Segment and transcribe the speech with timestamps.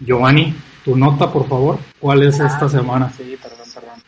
[0.00, 0.54] Giovanni,
[0.84, 1.78] tu nota, por favor.
[1.98, 3.12] ¿Cuál es esta semana?
[3.16, 4.02] Sí, perdón, perdón.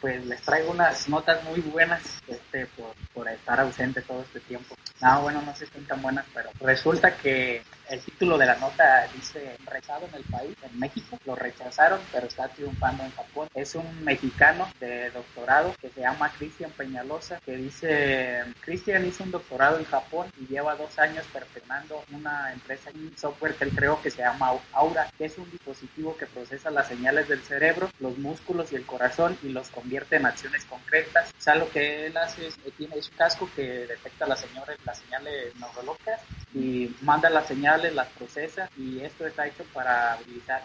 [0.00, 4.76] Pues les traigo unas notas muy buenas este, por, por estar ausente todo este tiempo.
[5.00, 8.56] No, bueno, no sé si son tan buenas, pero resulta que el título de la
[8.56, 13.48] nota dice rechazado en el país, en México, lo rechazaron, pero está triunfando en Japón.
[13.54, 19.30] Es un mexicano de doctorado que se llama Cristian Peñalosa, que dice, Cristian hizo un
[19.30, 24.00] doctorado en Japón y lleva dos años perfeccionando una empresa, un software que él creó
[24.02, 28.18] que se llama Aura, que es un dispositivo que procesa las señales del cerebro, los
[28.18, 31.30] músculos y el corazón y los convierte en acciones concretas.
[31.38, 34.98] O sea, lo que él hace es, tiene un casco que detecta las señales, las
[34.98, 36.20] señales neurológicas
[36.54, 40.18] y manda las señales, las procesa y esto está hecho para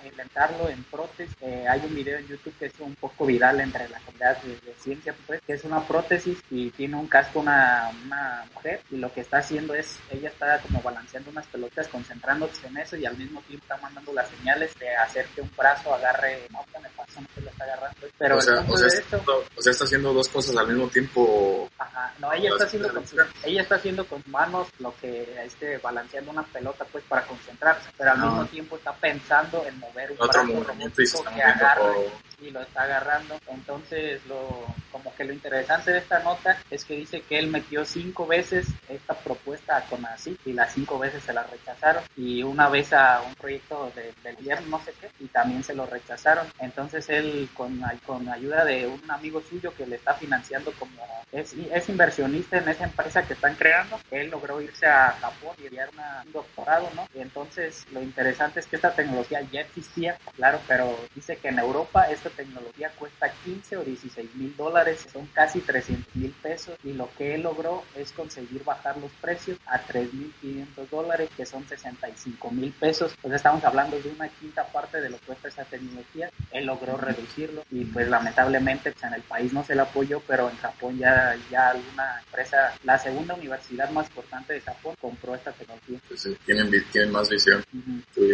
[0.03, 1.35] implementarlo en prótesis.
[1.41, 4.59] Eh, hay un video en YouTube que es un poco viral entre la comunidad de,
[4.79, 9.11] ciencia, pues, que es una prótesis y tiene un casco una, una mujer y lo
[9.13, 13.17] que está haciendo es, ella está como balanceando unas pelotas, concentrándose en eso y al
[13.17, 17.21] mismo tiempo está mandando las señales de hacer que un brazo agarre, no, me pasa,
[17.21, 18.07] no se lo está agarrando.
[18.17, 21.69] Pero o sea, o sea, está, o sea, está haciendo dos cosas al mismo tiempo.
[21.77, 23.03] Ajá, no, ella está haciendo con,
[23.43, 28.11] ella está haciendo con manos lo que este balanceando una pelota pues para concentrarse, pero
[28.11, 32.11] al mismo tiempo está pensando en mover un Otro brazo robótico que agarre
[32.41, 33.39] y lo está agarrando.
[33.47, 37.85] Entonces, lo, como que lo interesante de esta nota es que dice que él metió
[37.85, 42.69] cinco veces esta propuesta a CONACYT y las cinco veces se la rechazaron y una
[42.69, 46.47] vez a un proyecto de, del gobierno, no sé qué, y también se lo rechazaron.
[46.59, 50.91] Entonces, él con, con ayuda de un amigo suyo que le está financiando como
[51.31, 55.67] es, es inversionista en esa empresa que están creando, él logró irse a Japón y
[55.67, 57.07] enviar un doctorado, ¿no?
[57.15, 61.59] Y entonces lo interesante es que esta tecnología ya existía, claro, pero dice que en
[61.59, 66.93] Europa esta tecnología cuesta 15 o 16 mil dólares, son casi 300 mil pesos y
[66.93, 71.45] lo que él logró es conseguir bajar los precios a 3 mil 500 dólares, que
[71.45, 75.47] son 65 mil pesos, pues estamos hablando de una quinta parte de lo que cuesta
[75.47, 79.81] esa tecnología, él logró reducirlo y pues lamentablemente pues, en el país no se le
[79.81, 84.95] apoyó, pero en Japón ya, ya alguna empresa, la segunda universidad más importante de Japón
[84.99, 85.99] compró esta tecnología.
[86.45, 87.63] Tienen, tienen más visión.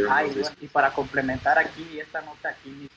[0.09, 2.96] Ah, y, bueno, y, para complementar aquí, esta nota aquí dice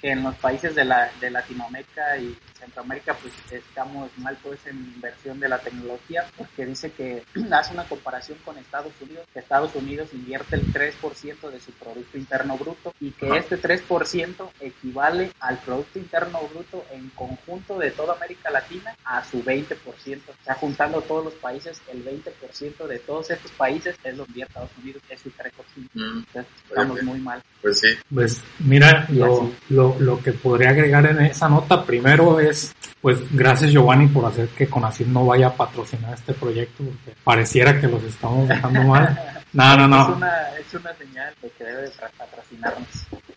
[0.00, 4.76] que en los países de, la, de Latinoamérica y Centroamérica pues estamos mal pues en
[4.76, 9.74] inversión de la tecnología porque dice que hace una comparación con Estados Unidos, que Estados
[9.74, 15.58] Unidos invierte el 3% de su Producto Interno Bruto y que este 3% equivale al
[15.58, 19.74] Producto Interno Bruto en conjunto de toda América Latina a su 20%.
[19.76, 24.30] O sea, juntando todos los países, el 20% de todos estos países es lo que
[24.30, 25.52] invierte Estados Unidos, es su 3%.
[25.94, 27.42] Mm, Entonces, estamos muy mal.
[27.62, 27.88] Pues sí.
[28.12, 29.29] Pues mira, lo,
[29.68, 34.48] lo, lo que podría agregar en esa nota primero es pues gracias Giovanni por hacer
[34.48, 39.18] que Conacid no vaya a patrocinar este proyecto, porque pareciera que los estamos dejando mal.
[39.52, 40.10] No, no, no.
[40.10, 42.86] Es una, es una señal de que debe patrocinarnos.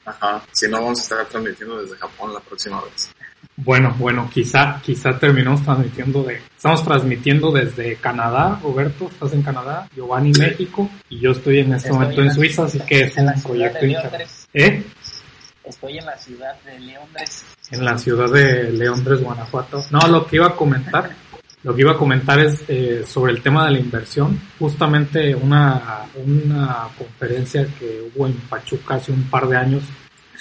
[0.06, 3.10] Ajá, si no vamos a estar transmitiendo desde Japón la próxima vez.
[3.56, 9.88] Bueno, bueno, quizá, quizá terminamos transmitiendo de, estamos transmitiendo desde Canadá, Roberto, estás en Canadá,
[9.96, 13.86] Giovanni México, y yo estoy en este momento en, Suiza, así que es un proyecto
[14.54, 14.84] ¿Eh?
[15.64, 17.44] Estoy en la ciudad de Leondres.
[17.72, 19.82] En la ciudad de Leondres, Guanajuato.
[19.92, 21.10] No, lo que iba a comentar,
[21.64, 24.40] lo que iba a comentar es eh, sobre el tema de la inversión.
[24.60, 29.84] Justamente una, una conferencia que hubo en Pachuca hace un par de años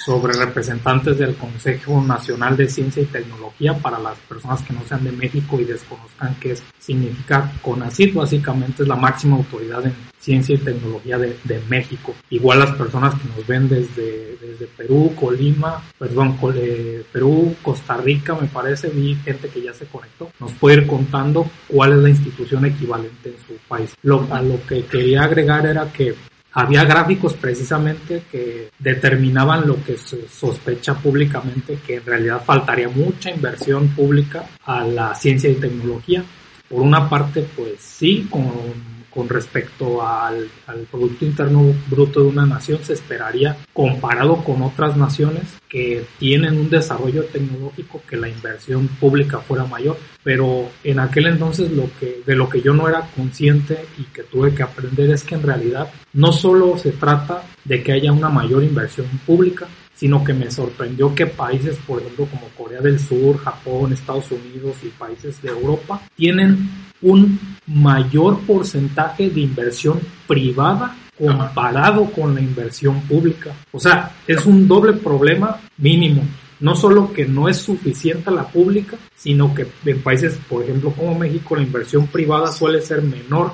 [0.05, 5.05] sobre representantes del Consejo Nacional de Ciencia y Tecnología para las personas que no sean
[5.05, 10.59] de México y desconozcan qué significa CONACYT, básicamente es la máxima autoridad en ciencia y
[10.59, 12.15] tecnología de, de México.
[12.31, 18.34] Igual las personas que nos ven desde, desde Perú, Colima, perdón, eh, Perú, Costa Rica,
[18.34, 22.10] me parece, vi gente que ya se conectó, nos puede ir contando cuál es la
[22.10, 23.95] institución equivalente en su país.
[24.03, 26.15] Lo, a lo que quería agregar era que
[26.53, 33.31] había gráficos precisamente que determinaban lo que se sospecha públicamente, que en realidad faltaría mucha
[33.31, 36.25] inversión pública a la ciencia y tecnología.
[36.69, 42.47] Por una parte, pues sí, con con respecto al, al, Producto Interno Bruto de una
[42.47, 48.88] nación se esperaría comparado con otras naciones que tienen un desarrollo tecnológico que la inversión
[48.88, 49.97] pública fuera mayor.
[50.22, 54.22] Pero en aquel entonces lo que, de lo que yo no era consciente y que
[54.22, 58.28] tuve que aprender es que en realidad no solo se trata de que haya una
[58.28, 63.38] mayor inversión pública, sino que me sorprendió que países, por ejemplo, como Corea del Sur,
[63.38, 66.68] Japón, Estados Unidos y países de Europa, tienen
[67.03, 73.54] un mayor porcentaje de inversión privada comparado con la inversión pública.
[73.71, 76.22] O sea, es un doble problema mínimo.
[76.60, 81.19] No solo que no es suficiente la pública, sino que en países, por ejemplo, como
[81.19, 83.53] México, la inversión privada suele ser menor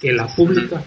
[0.00, 0.82] que la pública.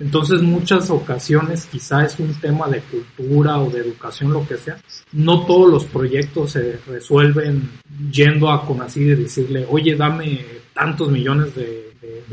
[0.00, 4.78] Entonces muchas ocasiones quizá es un tema de cultura o de educación, lo que sea.
[5.12, 7.70] No todos los proyectos se resuelven
[8.10, 11.90] yendo a Conacyt y decirle, oye, dame tantos millones de,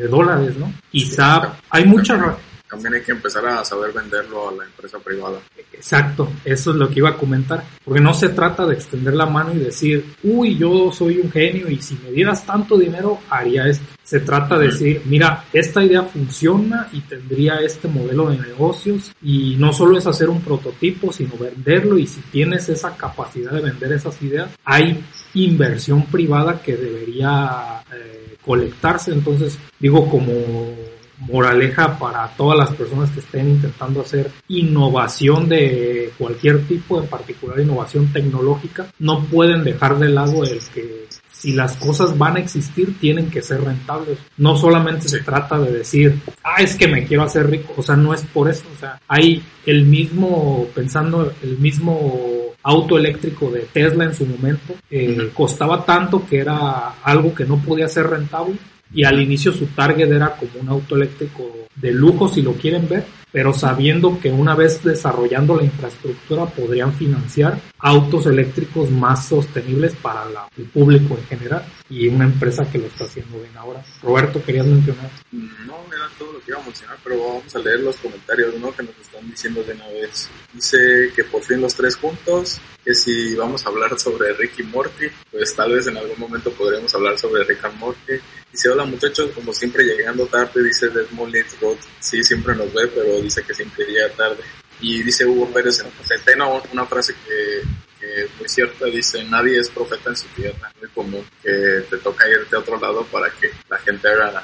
[0.09, 0.71] dólares, ¿no?
[0.91, 2.21] Quizá hay muchas
[2.69, 5.39] también hay que empezar a saber venderlo a la empresa privada.
[5.71, 9.25] Exacto, eso es lo que iba a comentar, porque no se trata de extender la
[9.25, 13.67] mano y decir, uy, yo soy un genio y si me dieras tanto dinero haría
[13.67, 13.85] esto.
[14.03, 19.55] Se trata de decir, mira, esta idea funciona y tendría este modelo de negocios y
[19.57, 23.91] no solo es hacer un prototipo, sino venderlo y si tienes esa capacidad de vender
[23.91, 25.03] esas ideas, hay
[25.33, 29.11] inversión privada que debería eh, colectarse.
[29.11, 30.73] Entonces, digo, como
[31.19, 37.59] moraleja para todas las personas que estén intentando hacer innovación de cualquier tipo, en particular
[37.59, 42.97] innovación tecnológica, no pueden dejar de lado el que si las cosas van a existir,
[42.99, 44.17] tienen que ser rentables.
[44.37, 47.73] No solamente se trata de decir, ah, es que me quiero hacer rico.
[47.77, 48.65] O sea, no es por eso.
[48.75, 54.73] O sea, hay el mismo, pensando, el mismo auto eléctrico de Tesla en su momento,
[54.89, 58.55] eh, costaba tanto que era algo que no podía ser rentable
[58.93, 61.43] y al inicio su target era como un auto eléctrico
[61.75, 66.93] de lujo si lo quieren ver, pero sabiendo que una vez desarrollando la infraestructura podrían
[66.93, 70.25] financiar autos eléctricos más sostenibles para
[70.57, 73.83] el público en general y una empresa que lo está haciendo bien ahora.
[74.01, 75.09] Roberto, ¿querías mencionar?
[75.31, 78.75] No, era todo lo que iba a mencionar, pero vamos a leer los comentarios ¿no?
[78.75, 80.29] que nos están diciendo de una vez.
[80.53, 84.63] Dice que por fin los tres juntos, que si vamos a hablar sobre Rick y
[84.63, 88.13] Morty, pues tal vez en algún momento podremos hablar sobre Rick and Morty.
[88.51, 91.77] Dice, hola muchachos, como siempre llegando tarde, dice Desmond Road.
[92.00, 94.44] Sí, siempre nos ve, pero dice que siempre llega tarde.
[94.79, 97.59] Y dice Hugo Pérez en Setena una frase que,
[98.00, 100.71] es muy cierta, dice, nadie es profeta en su tierra.
[100.79, 104.44] Muy común que te toca irte a otro lado para que la gente haga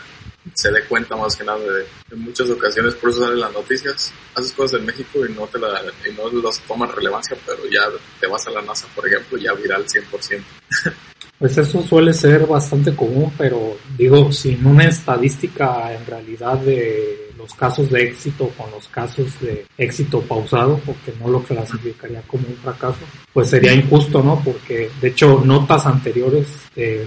[0.54, 4.12] se dé cuenta más que nada de, en muchas ocasiones por eso salen las noticias
[4.36, 7.82] haces cosas en México y no te la y no los toman relevancia pero ya
[8.20, 10.44] te vas a la NASA por ejemplo ya viral 100%
[11.40, 17.54] Pues eso suele ser bastante común, pero digo, sin una estadística en realidad de los
[17.54, 22.56] casos de éxito con los casos de éxito pausado, porque no lo clasificaría como un
[22.56, 23.00] fracaso,
[23.34, 24.42] pues sería injusto, ¿no?
[24.42, 27.06] Porque de hecho notas anteriores de,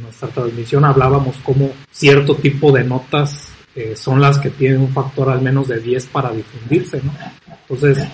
[0.00, 5.30] nuestra transmisión hablábamos como cierto tipo de notas eh, son las que tienen un factor
[5.30, 7.12] al menos de 10 para difundirse, ¿no?
[7.68, 8.06] Entonces,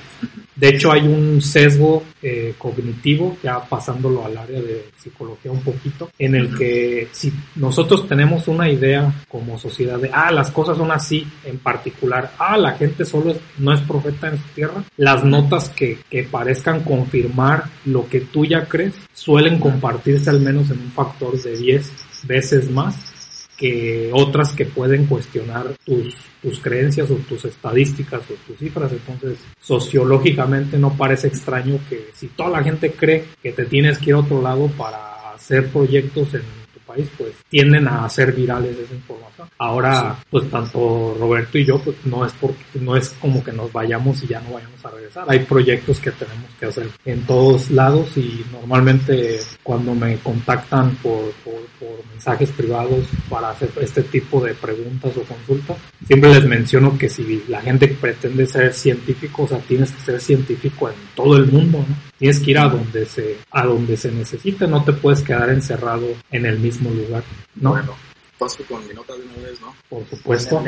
[0.58, 6.10] de hecho, hay un sesgo eh, cognitivo, ya pasándolo al área de psicología un poquito,
[6.18, 10.90] en el que si nosotros tenemos una idea como sociedad de, ah, las cosas son
[10.90, 15.68] así, en particular, ah, la gente solo no es profeta en su tierra, las notas
[15.68, 20.90] que, que parezcan confirmar lo que tú ya crees suelen compartirse al menos en un
[20.90, 21.92] factor de 10
[22.26, 23.17] veces más
[23.58, 28.92] que otras que pueden cuestionar tus, tus creencias o tus estadísticas o tus cifras.
[28.92, 34.10] Entonces, sociológicamente no parece extraño que si toda la gente cree que te tienes que
[34.10, 36.42] ir a otro lado para hacer proyectos en
[36.88, 39.48] país, pues tienden a hacer virales esa información.
[39.58, 43.72] Ahora, pues tanto Roberto y yo, pues no es porque, no es como que nos
[43.72, 45.24] vayamos y ya no vayamos a regresar.
[45.28, 51.30] Hay proyectos que tenemos que hacer en todos lados y normalmente cuando me contactan por,
[51.44, 55.76] por, por mensajes privados para hacer este tipo de preguntas o consultas,
[56.06, 60.20] siempre les menciono que si la gente pretende ser científico, o sea, tienes que ser
[60.20, 62.07] científico en todo el mundo, ¿no?
[62.18, 66.06] Tienes que ir a donde se, a donde se necesite, no te puedes quedar encerrado
[66.30, 67.22] en el mismo lugar,
[67.54, 67.70] ¿no?
[67.70, 68.08] Bueno
[68.38, 69.74] paso con mi nota de una vez, ¿no?
[69.88, 70.64] Por supuesto.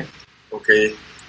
[0.50, 0.69] Ok,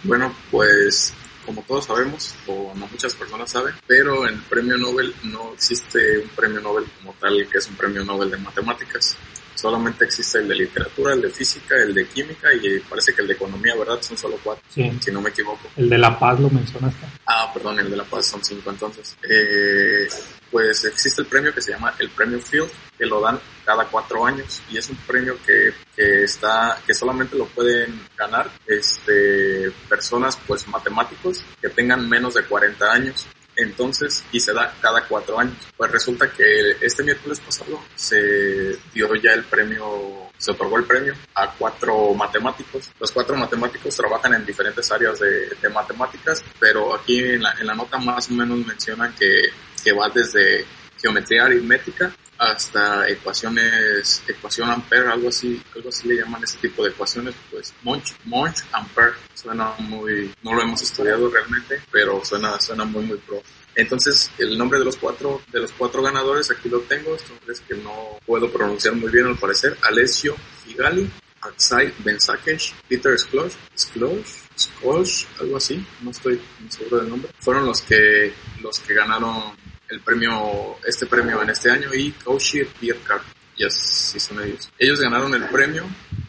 [0.03, 1.13] bueno, pues
[1.45, 6.19] como todos sabemos, o no muchas personas saben, pero en el premio Nobel no existe
[6.19, 9.15] un premio Nobel como tal que es un premio Nobel de matemáticas.
[9.61, 13.27] Solamente existe el de literatura, el de física, el de química y parece que el
[13.27, 14.01] de economía, ¿verdad?
[14.01, 14.91] Son solo cuatro, sí.
[14.99, 15.69] si no me equivoco.
[15.77, 17.05] El de La Paz lo mencionaste.
[17.27, 19.15] Ah, perdón, el de La Paz son cinco entonces.
[19.21, 20.07] Eh,
[20.49, 24.25] pues existe el premio que se llama el premio Field, que lo dan cada cuatro
[24.25, 30.39] años y es un premio que, que está, que solamente lo pueden ganar este, personas
[30.47, 33.27] pues matemáticos que tengan menos de 40 años.
[33.55, 35.57] Entonces, y se da cada cuatro años.
[35.75, 41.13] Pues resulta que este miércoles pasado se dio ya el premio, se otorgó el premio
[41.35, 42.91] a cuatro matemáticos.
[42.99, 48.29] Los cuatro matemáticos trabajan en diferentes áreas de, matemáticas, pero aquí en la, nota más
[48.29, 50.65] o menos mencionan que va desde
[51.01, 56.89] geometría aritmética hasta ecuaciones, ecuación ampere, algo así, algo así le llaman ese tipo de
[56.89, 62.83] ecuaciones, pues Monch, Monch ampere, suena muy, no lo hemos estudiado realmente, pero suena, suena
[62.83, 63.43] muy, muy pro.
[63.75, 67.61] Entonces, el nombre de los cuatro, de los cuatro ganadores, aquí lo tengo, estos nombres
[67.61, 71.07] que no puedo pronunciar muy bien al parecer, Alessio Figali,
[71.41, 77.83] Aksai Bensakesh, Peter Sklosh, Sklosh, Sklosh, algo así, no estoy seguro del nombre, fueron los
[77.83, 78.33] que,
[78.63, 83.21] los que ganaron el premio, este premio en este año y Koshir Pierkar.
[83.57, 84.71] Yes, sí son ellos.
[84.79, 85.85] Ellos ganaron el premio,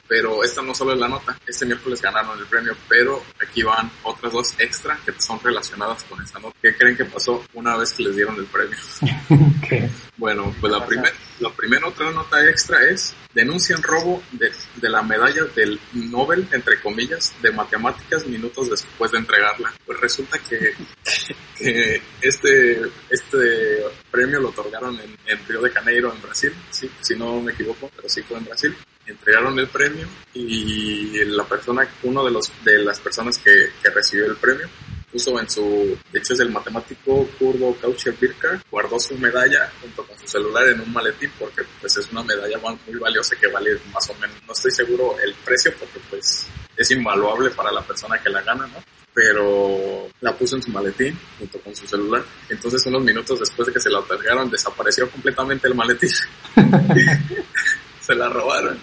[0.09, 1.39] pero esta no solo es la nota.
[1.47, 6.21] Este miércoles ganaron el premio, pero aquí van otras dos extra que son relacionadas con
[6.23, 6.55] esta nota.
[6.61, 8.77] ¿Qué creen que pasó una vez que les dieron el premio?
[9.69, 9.89] ¿Qué?
[10.17, 15.03] Bueno, pues la primera, la primera otra nota extra es denuncian robo de, de, la
[15.03, 19.73] medalla del Nobel, entre comillas, de matemáticas minutos después de entregarla.
[19.87, 20.75] Pues resulta que,
[21.59, 27.41] que este, este premio lo otorgaron en, Río de Janeiro, en Brasil, sí, si no
[27.41, 28.77] me equivoco, pero sí fue en Brasil.
[29.07, 34.27] Entregaron el premio y la persona, uno de los de las personas que, que recibió
[34.27, 34.69] el premio,
[35.13, 40.05] puso en su, de hecho es el matemático kurdo Kaucher Birkar, guardó su medalla junto
[40.05, 43.79] con su celular en un maletín porque pues es una medalla muy valiosa que vale
[43.93, 48.21] más o menos, no estoy seguro el precio porque pues es invaluable para la persona
[48.21, 48.83] que la gana, ¿no?
[49.15, 52.25] Pero la puso en su maletín junto con su celular.
[52.49, 56.09] Entonces unos minutos después de que se la otorgaron desapareció completamente el maletín.
[58.01, 58.83] se la robaron.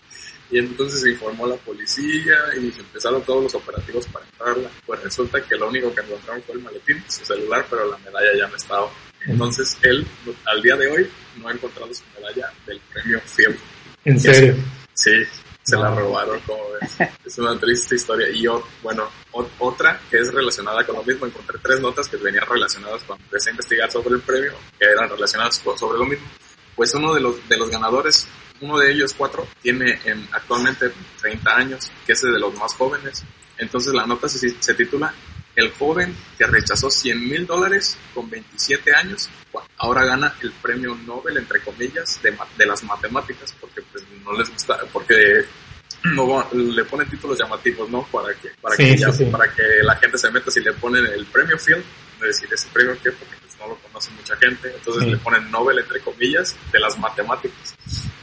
[0.52, 4.70] Y entonces se informó a la policía y se empezaron todos los operativos para entrarla.
[4.86, 8.36] Pues resulta que lo único que encontraron fue el maletín, su celular, pero la medalla
[8.38, 8.90] ya no estaba.
[9.28, 10.06] Entonces él,
[10.46, 13.56] al día de hoy, no ha encontrado su medalla del premio FIEM.
[14.06, 14.56] ¿En serio?
[14.94, 15.12] Sí,
[15.64, 17.10] se la robaron, como ves.
[17.26, 18.28] Es una triste historia.
[18.30, 19.08] Y yo, bueno,
[19.60, 23.50] otra que es relacionada con lo mismo, encontré tres notas que venían relacionadas cuando empecé
[23.50, 26.28] a investigar sobre el premio, que eran relacionadas con, sobre lo mismo.
[26.76, 28.28] Pues uno de los, de los ganadores
[28.62, 33.24] uno de ellos, cuatro, tiene en, actualmente 30 años, que es de los más jóvenes.
[33.58, 35.14] Entonces la nota se, se titula
[35.56, 39.30] El joven que rechazó 100 mil dólares con 27 años,
[39.78, 44.50] ahora gana el premio Nobel, entre comillas, de, de las matemáticas, porque pues no les
[44.50, 45.46] gusta, porque
[46.04, 48.06] no le ponen títulos llamativos, ¿no?
[48.08, 49.26] Para que, para sí, que, sí, ya, sí.
[49.26, 51.84] para que la gente se meta si le ponen el premio Field,
[52.20, 55.10] de decir ese premio qué, porque pues, no lo conoce mucha gente, entonces Sí.
[55.12, 57.76] le ponen Nobel entre comillas de las matemáticas.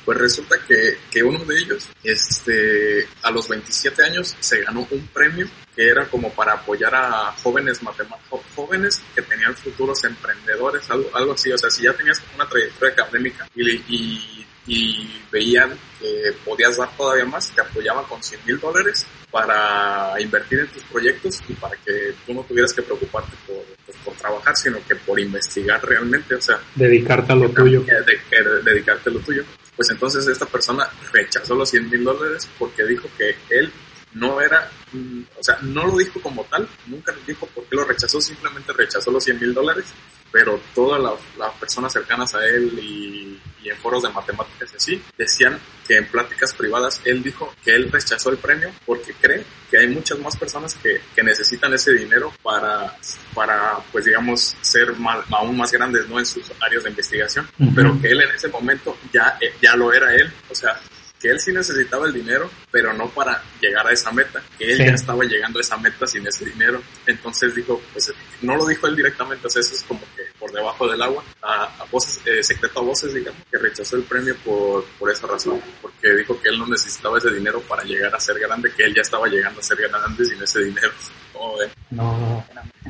[0.05, 5.07] Pues resulta que, que uno de ellos, este, a los 27 años se ganó un
[5.09, 11.11] premio que era como para apoyar a jóvenes matemáticos, jóvenes que tenían futuros emprendedores, algo,
[11.15, 16.33] algo así, o sea, si ya tenías una trayectoria académica y, y, y veían que
[16.45, 19.07] podías dar todavía más, te apoyaban con 100 mil dólares
[19.47, 23.99] para invertir en tus proyectos y para que tú no tuvieras que preocuparte por, pues,
[24.03, 27.85] por trabajar, sino que por investigar realmente, o sea, Dedicarte a lo tuyo.
[27.85, 29.45] que- de, que dedicarte a lo tuyo.
[29.77, 33.71] Pues entonces esta persona rechazó los 100 mil dólares porque dijo que él
[34.15, 37.85] no era, mm, o sea, no lo dijo como tal, nunca dijo por qué lo
[37.85, 39.85] rechazó, simplemente rechazó los 100 mil dólares,
[40.37, 44.77] pero todas las, las personas cercanas a él y, y en foros de matemáticas y
[44.77, 49.47] así, decían que en pláticas privadas él dijo que él rechazó el premio porque cree
[49.71, 52.95] que hay muchas más personas que, que necesitan ese dinero para,
[53.35, 56.19] para, pues digamos, ser más, aún más grandes, ¿no?
[56.19, 57.75] En sus áreas de investigación, Ujú.
[57.75, 60.79] pero que él en ese momento ya, eh, ya lo era él, o sea,
[61.21, 64.77] que él sí necesitaba el dinero, pero no para llegar a esa meta, que él
[64.79, 64.85] Sí.
[64.87, 66.83] ya estaba llegando a esa meta sin ese dinero.
[67.07, 70.53] Entonces dijo, pues no lo dijo él directamente, o sea, eso es como que por
[70.53, 74.37] debajo del agua, a, a voces, eh, secreto a voces, digamos, que rechazó el premio
[74.45, 78.21] por, por esa razón, porque dijo que él no necesitaba ese dinero para llegar a
[78.21, 80.93] ser grande, que él ya estaba llegando a ser grande sin ese dinero.
[81.33, 81.71] Como ven.
[81.91, 82.47] No.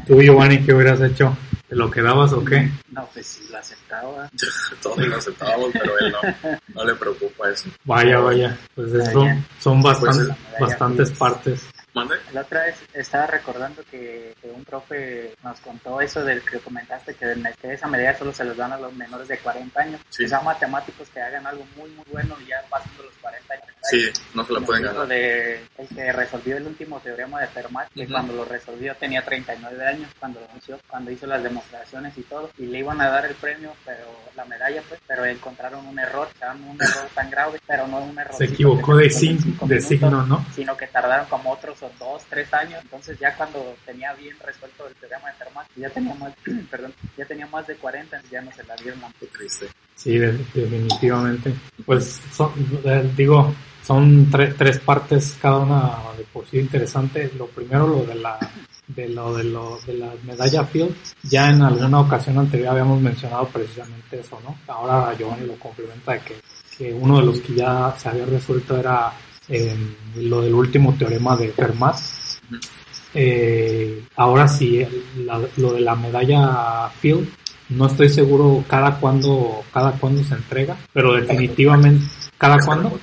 [0.06, 1.36] Tú, Giovanni, ¿qué hubieras hecho?
[1.68, 2.70] ¿Te lo quedabas o qué?
[2.90, 4.30] No, pues si lo aceptaba.
[4.82, 7.68] Todos lo aceptábamos, pero él no, no le preocupa eso.
[7.84, 8.56] Vaya, vaya.
[8.74, 9.42] Pues eso Vaya.
[9.58, 11.66] son bastan- Pues, bastantes partes.
[11.92, 12.14] ¿Mande?
[12.32, 17.14] La otra vez estaba recordando que, que un profe nos contó eso del que comentaste,
[17.14, 20.00] que, el- que esa medida solo se les dan a los menores de 40 años.
[20.10, 20.22] Sí.
[20.24, 23.66] Que son matemáticos que hagan algo muy, muy bueno y ya pasando los 40 años.
[23.90, 25.06] Sí, no se la pueden ganar.
[25.06, 29.86] De, el que resolvió el último teorema de Fermat, que cuando lo resolvió tenía 39
[29.86, 33.26] años, cuando lo anunció, cuando hizo las demostraciones y todo, y le iban a dar
[33.26, 36.28] el premio, pero la medalla, pues, pero encontraron un error,
[36.68, 38.34] un error tan grave, pero no un error.
[38.36, 40.44] Se equivocó de, de signo, ¿no?
[40.54, 44.86] Sino que tardaron como otros o dos, tres años, entonces ya cuando tenía bien resuelto
[44.88, 46.32] el teorema de Fermat, ya tenía más,
[46.70, 49.00] perdón, ya tenía más de 40, ya no se la dieron.
[49.20, 49.68] Qué triste.
[49.94, 51.54] Sí, definitivamente.
[51.84, 52.52] Pues son,
[52.84, 53.54] eh, digo,
[53.86, 57.30] son tres partes cada una de por sí interesante.
[57.38, 58.38] Lo primero, lo de la
[58.88, 60.94] de lo de lo de la medalla Field.
[61.22, 64.56] Ya en alguna ocasión anterior habíamos mencionado precisamente eso, ¿no?
[64.72, 66.34] Ahora Giovanni lo complementa de que,
[66.76, 69.12] que uno de los que ya se había resuelto era
[69.48, 69.76] eh,
[70.16, 71.96] lo del último teorema de Fermat.
[73.14, 74.84] Eh, ahora sí,
[75.56, 77.28] lo de la medalla Field
[77.68, 82.04] no estoy seguro cada cuándo, cada cuándo se entrega, pero definitivamente,
[82.38, 82.98] ¿cada cuándo?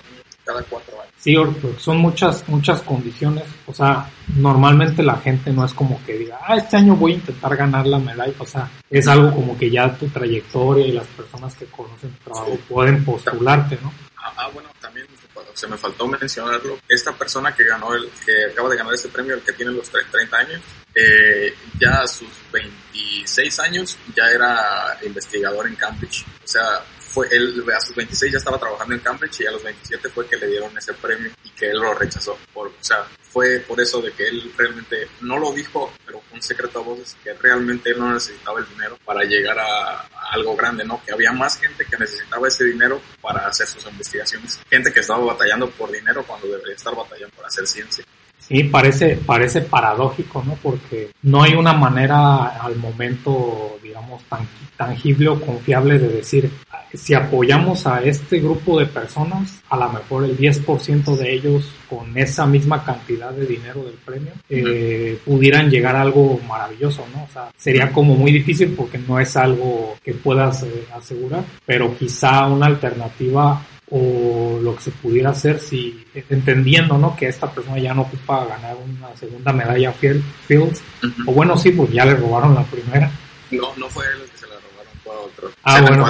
[0.46, 1.14] Cada cuatro años.
[1.18, 1.36] Sí,
[1.80, 3.46] son muchas, muchas condiciones.
[3.66, 7.16] O sea, normalmente la gente no es como que diga, ah, este año voy a
[7.16, 8.34] intentar ganar la medalla.
[8.40, 12.32] O sea, es algo como que ya tu trayectoria y las personas que conocen tu
[12.32, 13.94] trabajo pueden postularte, ¿no?
[14.18, 15.08] Ah, ah, bueno, también
[15.54, 16.80] se me faltó mencionarlo.
[16.88, 19.90] Esta persona que ganó el, que acaba de ganar este premio, el que tiene los
[19.90, 20.62] 30 años,
[20.94, 26.26] eh, ya a sus 26 años ya era investigador en Cambridge.
[26.44, 26.84] O sea,
[27.14, 30.26] fue él a sus 26 ya estaba trabajando en Cambridge y a los 27 fue
[30.28, 32.36] que le dieron ese premio y que él lo rechazó.
[32.52, 36.38] Por, o sea, fue por eso de que él realmente no lo dijo, pero fue
[36.38, 40.08] un secreto a voces que realmente él no necesitaba el dinero para llegar a, a,
[40.32, 41.04] algo grande, ¿no?
[41.06, 44.60] Que había más gente que necesitaba ese dinero para hacer sus investigaciones.
[44.68, 48.04] Gente que estaba batallando por dinero cuando debería estar batallando por hacer ciencia.
[48.48, 50.58] Sí, parece, parece paradójico, ¿no?
[50.62, 56.52] Porque no hay una manera al momento, digamos, tan, tangible o confiable de decir,
[56.94, 62.16] si apoyamos a este grupo de personas, a lo mejor el 10% de ellos con
[62.18, 67.24] esa misma cantidad de dinero del premio, eh, pudieran llegar a algo maravilloso, ¿no?
[67.24, 71.96] O sea, sería como muy difícil porque no es algo que puedas eh, asegurar, pero
[71.98, 77.78] quizá una alternativa o lo que se pudiera hacer si entendiendo no que esta persona
[77.78, 80.82] ya no ocupa ganar una segunda medalla Fields.
[81.26, 83.12] O bueno sí pues ya le robaron la primera.
[83.52, 85.52] No no fue él el que se la robaron fue a otro.
[85.64, 86.06] Ah bueno.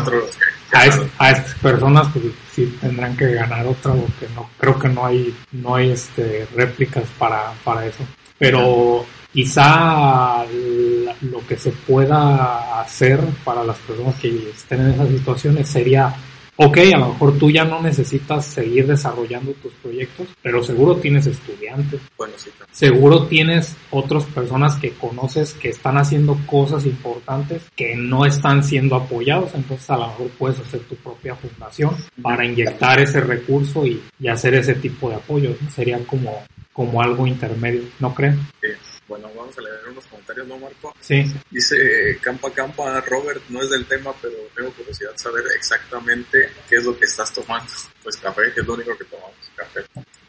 [1.19, 5.35] a, estas personas pues sí tendrán que ganar otra porque no creo que no hay
[5.51, 8.03] no hay este réplicas para para eso.
[8.37, 10.45] Pero quizá
[11.21, 16.15] lo que se pueda hacer para las personas que estén en esas situaciones sería
[16.55, 21.25] ok, a lo mejor tú ya no necesitas seguir desarrollando tus proyectos, pero seguro tienes
[21.25, 22.01] estudiantes.
[22.17, 22.49] Bueno, sí.
[22.71, 28.95] Seguro tienes otras personas que conoces que están haciendo cosas importantes que no están siendo
[28.95, 34.01] apoyados, entonces a lo mejor puedes hacer tu propia fundación para inyectar ese recurso y,
[34.27, 35.55] hacer ese tipo de apoyo.
[35.73, 38.39] Sería como, como algo intermedio, ¿no creen?
[38.61, 38.69] Sí.
[39.07, 40.95] Bueno, vamos a leer unos comentarios, ¿no, Marco?
[40.99, 41.25] Sí.
[41.51, 46.77] Dice Campa Campa, Robert, no es del tema, pero tengo curiosidad de saber exactamente qué
[46.77, 47.71] es lo que estás tomando.
[48.01, 49.81] Pues café, que es lo único que tomamos, café.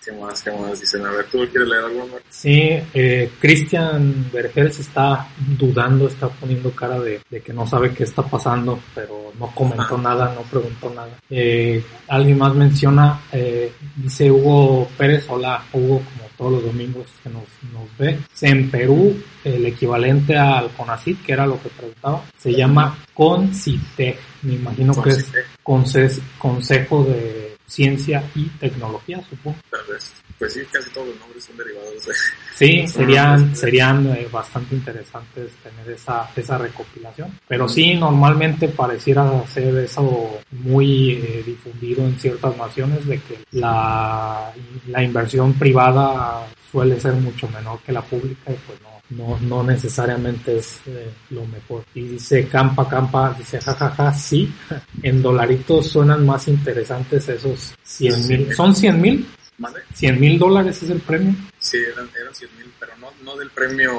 [0.04, 0.42] ¿Qué más?
[0.42, 0.80] ¿Qué más?
[0.80, 2.26] Dicen, a ver, ¿tú quieres leer algo, Marco?
[2.28, 7.94] Sí, eh, Cristian Vergel se está dudando, está poniendo cara de, de, que no sabe
[7.94, 11.18] qué está pasando, pero no comentó nada, no preguntó nada.
[11.30, 17.30] Eh, alguien más menciona, eh, dice Hugo Pérez, hola Hugo, como todos los domingos que
[17.30, 18.18] nos, nos ve.
[18.42, 24.18] En Perú, el equivalente al CONACIT, que era lo que preguntaba, se llama CONCITEC.
[24.42, 29.56] Me imagino que es Consejo de Ciencia y Tecnología, supongo.
[29.70, 30.12] Tal vez.
[30.38, 32.12] Pues sí, casi todos los nombres son derivados de...
[32.54, 37.38] Sí, serían, serían eh, bastante interesantes tener esa, esa recopilación.
[37.46, 44.52] Pero sí, normalmente pareciera ser eso muy eh, difundido en ciertas naciones de que la,
[44.88, 49.62] la inversión privada suele ser mucho menor que la pública y pues no, no, no
[49.62, 51.84] necesariamente es eh, lo mejor.
[51.94, 54.52] Y dice Campa Campa, dice jajaja, sí,
[55.02, 58.54] en dolaritos suenan más interesantes esos 100 mil.
[58.54, 59.26] ¿Son 100 mil?
[59.58, 59.82] ¿Madre?
[59.94, 61.34] ¿100 mil dólares es el premio?
[61.58, 63.92] Sí, eran, eran 100 mil, pero no, no del premio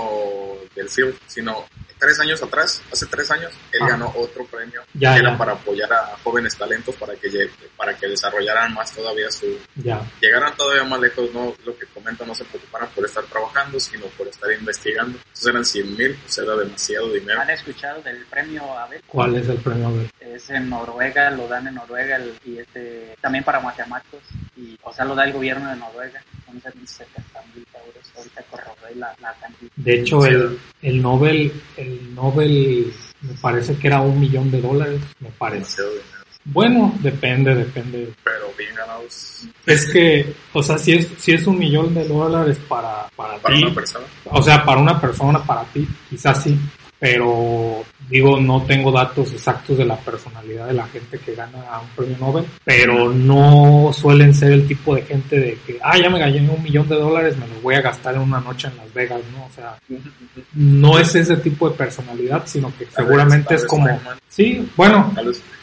[0.75, 1.65] del Field, sino
[2.05, 3.87] tres años atrás, hace tres años, él Ah.
[3.89, 5.37] ganó otro premio Ya, que era ya.
[5.37, 10.55] para apoyar a jóvenes talentos para que para que desarrollaran más todavía su Ya, llegaran
[10.55, 14.27] todavía más lejos, no lo que comento, no se preocuparan por estar trabajando, sino por
[14.27, 15.17] estar investigando.
[15.17, 17.41] Entonces eran 100 mil, pues era demasiado dinero.
[17.41, 19.01] ¿Han escuchado del premio Abel?
[19.07, 19.87] ¿cuál es el premio?
[19.87, 20.11] Abel?
[20.19, 24.21] Es en Noruega, lo dan en Noruega el- y este, también para matemáticos.
[24.55, 26.21] Y, o sea, lo da el gobierno de Noruega.
[26.45, 27.94] Son 70 mil euros.
[28.17, 29.71] Ahorita corroboré la, la cantidad.
[29.75, 35.01] De hecho, el, el Nobel, el Nobel me parece que era un millón de dólares,
[35.19, 35.81] me parece.
[36.45, 38.13] Bueno, depende, depende.
[38.23, 39.47] Pero bien ganados.
[39.65, 43.55] Es que, o sea, si es, si es un millón de dólares para, para, Para
[43.55, 44.05] ti, una persona.
[44.25, 46.57] o sea, para una persona, para ti, quizás sí,
[46.99, 51.87] pero digo, no tengo datos exactos de la personalidad de la gente que gana un
[51.95, 56.19] premio Nobel, pero no suelen ser el tipo de gente de que, ah, ya me
[56.19, 58.93] gané un millón de dólares, me lo voy a gastar en una noche en Las
[58.93, 59.45] Vegas, ¿no?
[59.45, 59.77] O sea,
[60.53, 64.17] no es ese tipo de personalidad, sino que Tal seguramente vez- es como, Feynman.
[64.27, 65.13] sí, bueno,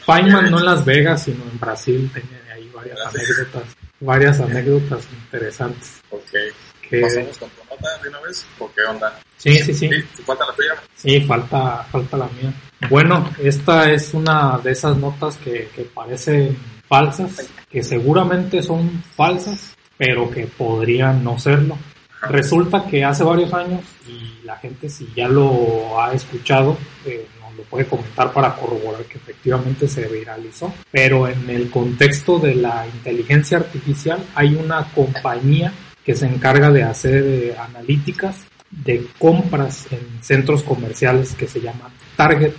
[0.05, 3.63] Feynman no en Las Vegas, sino en Brasil, tiene ahí varias anécdotas,
[3.99, 6.01] varias anécdotas interesantes.
[6.87, 8.45] Que, ¿Pasamos con tu nota de una vez?
[8.59, 9.19] ¿O qué onda?
[9.37, 9.89] sí, sí, sí.
[9.89, 10.75] ¿te falta la tuya?
[10.95, 12.53] Sí, falta, falta la mía.
[12.89, 19.75] Bueno, esta es una de esas notas que, que parecen falsas, que seguramente son falsas,
[19.97, 21.77] pero que podrían no serlo.
[22.29, 27.53] Resulta que hace varios años, y la gente si ya lo ha escuchado, eh, nos
[27.57, 32.85] lo puede comentar para corroborar que efectivamente se viralizó, pero en el contexto de la
[32.87, 35.73] inteligencia artificial hay una compañía
[36.05, 41.91] que se encarga de hacer eh, analíticas de compras en centros comerciales que se llama
[42.15, 42.53] Target.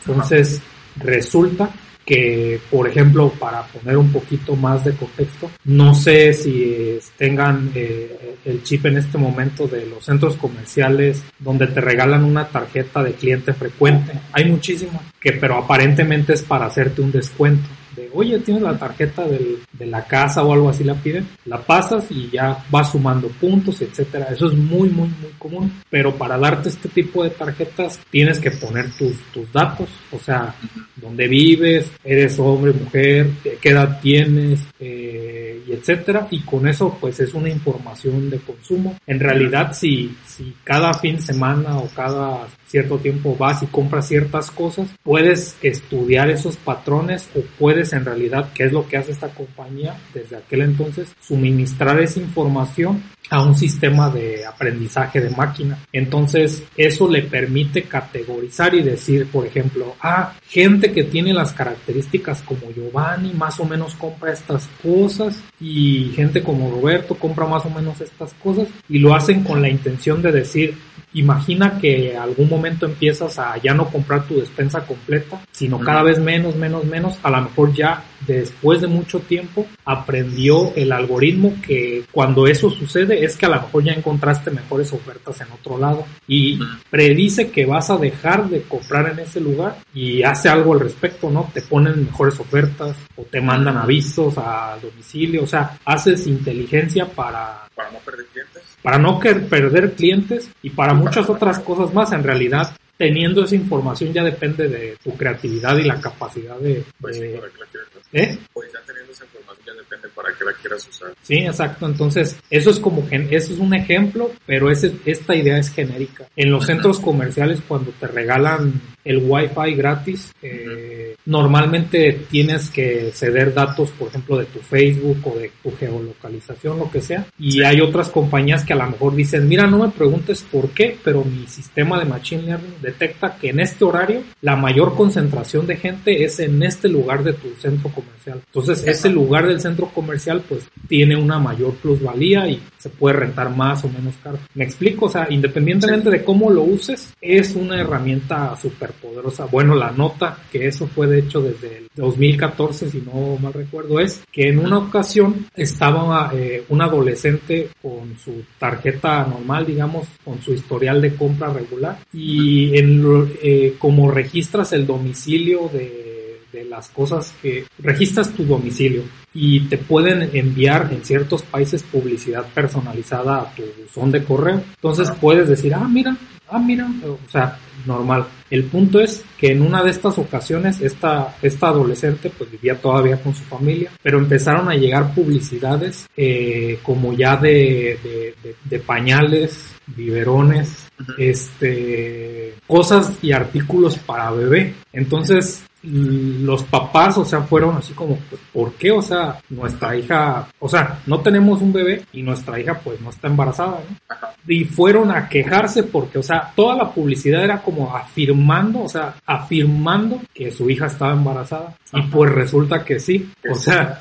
[0.00, 0.60] Entonces,
[0.96, 1.70] resulta
[2.04, 7.70] que, por ejemplo, para poner un poquito más de contexto, no sé si eh, tengan
[7.74, 13.02] eh, el chip en este momento de los centros comerciales donde te regalan una tarjeta
[13.02, 14.12] de cliente frecuente.
[14.32, 17.68] Hay muchísimos que, pero aparentemente es para hacerte un descuento.
[17.96, 22.06] De, oye, tienes la tarjeta de la casa o algo así la piden, la pasas
[22.10, 24.28] y ya vas sumando puntos, etcétera.
[24.30, 25.72] Eso es muy, muy, muy común.
[25.88, 29.16] Pero para darte este tipo de tarjetas tienes que poner tus,
[29.52, 30.54] datos, o sea,
[30.96, 36.28] dónde vives, eres hombre, mujer, qué edad tienes, eh, y etcétera.
[36.30, 38.96] Y con eso, pues es una información de consumo.
[39.06, 44.06] En realidad, si, si cada fin de semana o cada cierto tiempo vas y compras
[44.06, 49.12] ciertas cosas, puedes estudiar esos patrones o puedes en realidad, qué es lo que hace
[49.12, 55.78] esta compañía desde aquel entonces, suministrar esa información a un sistema de aprendizaje de máquina.
[55.92, 62.42] Entonces, eso le permite categorizar y decir, por ejemplo, ah, gente que tiene las características
[62.42, 67.70] como Giovanni más o menos compra estas cosas y gente como Roberto compra más o
[67.70, 70.76] menos estas cosas y lo hacen con la intención de decir,
[71.12, 76.18] imagina que algún momento empiezas a ya no comprar tu despensa completa, sino cada vez
[76.18, 82.04] menos, menos, menos, a lo mejor ya después de mucho tiempo aprendió el algoritmo que
[82.12, 86.04] cuando eso sucede es que a lo mejor ya encontraste mejores ofertas en otro lado.
[86.26, 86.58] Y
[86.90, 91.30] predice que vas a dejar de comprar en ese lugar y hace algo al respecto,
[91.30, 91.50] ¿no?
[91.52, 97.68] Te ponen mejores ofertas o te mandan avisos a domicilio, o sea, haces inteligencia para
[97.74, 98.49] Para no perder clientes.
[98.82, 102.12] Para no perder clientes y para muchas otras cosas más.
[102.12, 106.84] En realidad, teniendo esa información ya depende de tu creatividad y la capacidad de...
[107.00, 108.02] Pues sí, de- para que la quieras usar.
[108.12, 108.38] ¿eh?
[108.52, 111.12] Pues ya teniendo esa información ya depende para qué la quieras usar.
[111.22, 111.86] Sí, exacto.
[111.86, 116.26] Entonces, eso es como, gen- eso es un ejemplo, pero ese, esta idea es genérica.
[116.36, 123.54] En los centros comerciales, cuando te regalan el Wi-Fi gratis, eh, normalmente tienes que ceder
[123.54, 127.26] datos, por ejemplo, de tu Facebook o de tu geolocalización, lo que sea.
[127.38, 130.96] Y hay otras compañías que a lo mejor dicen, mira, no me preguntes por qué,
[131.02, 135.76] pero mi sistema de Machine Learning detecta que en este horario la mayor concentración de
[135.76, 138.40] gente es en este lugar de tu centro comercial.
[138.46, 143.54] Entonces, ese lugar del centro comercial, pues, tiene una mayor plusvalía y se puede rentar
[143.54, 144.38] más o menos caro.
[144.54, 145.06] ¿Me explico?
[145.06, 149.46] O sea, independientemente de cómo lo uses, es una herramienta súper poderosa.
[149.46, 154.00] Bueno, la nota, que eso fue de hecho desde el 2014, si no mal recuerdo,
[154.00, 160.40] es que en una ocasión estaba eh, un adolescente con su tarjeta normal, digamos, con
[160.40, 166.88] su historial de compra regular y en eh, como registras el domicilio de, de las
[166.88, 173.54] cosas que registras tu domicilio y te pueden enviar en ciertos países publicidad personalizada a
[173.54, 174.62] tu buzón de correo.
[174.76, 176.16] Entonces puedes decir, ah, mira,
[176.48, 178.26] ah, mira, o sea, normal.
[178.50, 183.22] El punto es que en una de estas ocasiones esta, esta adolescente pues vivía todavía
[183.22, 188.78] con su familia, pero empezaron a llegar publicidades eh, como ya de, de, de- de
[188.80, 194.74] pañales, biberones, este, cosas y artículos para bebé.
[194.92, 198.90] Entonces, los papás, o sea, fueron así como, pues, ¿por qué?
[198.90, 203.10] O sea, nuestra hija, o sea, no tenemos un bebé y nuestra hija pues no
[203.10, 204.16] está embarazada, ¿no?
[204.46, 209.14] Y fueron a quejarse porque, o sea, toda la publicidad era como afirmando, o sea,
[209.24, 211.76] afirmando que su hija estaba embarazada.
[211.92, 213.30] Y pues resulta que sí.
[213.50, 214.00] O sea,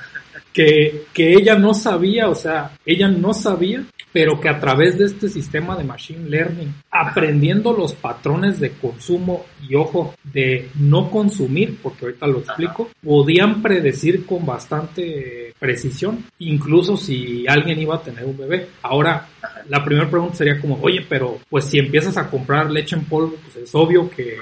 [0.53, 5.05] que, que ella no sabía, o sea, ella no sabía pero que a través de
[5.05, 11.77] este sistema de machine learning, aprendiendo los patrones de consumo y ojo, de no consumir,
[11.81, 18.25] porque ahorita lo explico, podían predecir con bastante precisión, incluso si alguien iba a tener
[18.25, 18.69] un bebé.
[18.81, 19.27] Ahora,
[19.67, 23.35] la primera pregunta sería como, oye, pero pues si empiezas a comprar leche en polvo,
[23.43, 24.37] pues es obvio que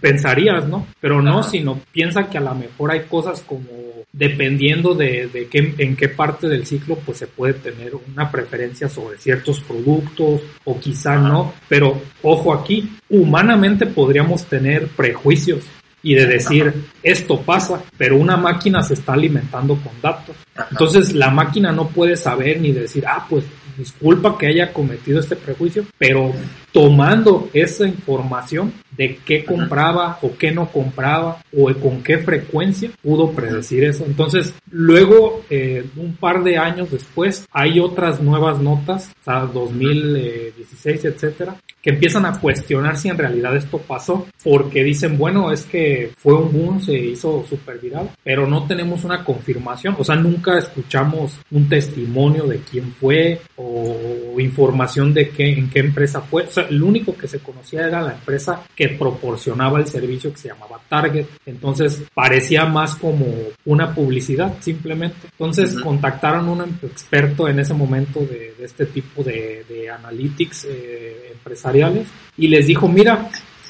[0.00, 0.86] pensarías, ¿no?
[1.00, 3.66] Pero no, sino piensa que a lo mejor hay cosas como
[4.12, 8.88] dependiendo de, de qué, en qué parte del ciclo pues se puede tener una preferencia
[8.88, 15.64] sobre ciertos productos o quizá no, pero ojo aquí, humanamente podríamos tener prejuicios
[16.02, 16.72] y de decir
[17.02, 20.36] esto pasa, pero una máquina se está alimentando con datos.
[20.70, 23.44] Entonces la máquina no puede saber ni decir, ah, pues
[23.78, 26.32] disculpa que haya cometido este prejuicio, pero
[26.72, 33.30] tomando esa información de qué compraba o qué no compraba o con qué frecuencia pudo
[33.32, 34.04] predecir eso.
[34.04, 41.04] Entonces, luego, eh, un par de años después, hay otras nuevas notas, o sea, 2016,
[41.04, 46.12] etcétera, que empiezan a cuestionar si en realidad esto pasó, porque dicen, bueno, es que
[46.16, 50.58] fue un boom, se hizo súper viral, pero no tenemos una confirmación, o sea, nunca
[50.58, 56.50] escuchamos un testimonio de quién fue o información de qué, en qué empresa fue, o
[56.50, 60.48] sea, lo único que se conocía era la empresa que proporcionaba el servicio que se
[60.48, 63.26] llamaba Target, entonces parecía más como
[63.64, 69.90] una publicidad simplemente, entonces contactaron a un experto en ese momento de, este tipo de,
[69.92, 73.28] analytics eh, empresariales y les dijo, mira,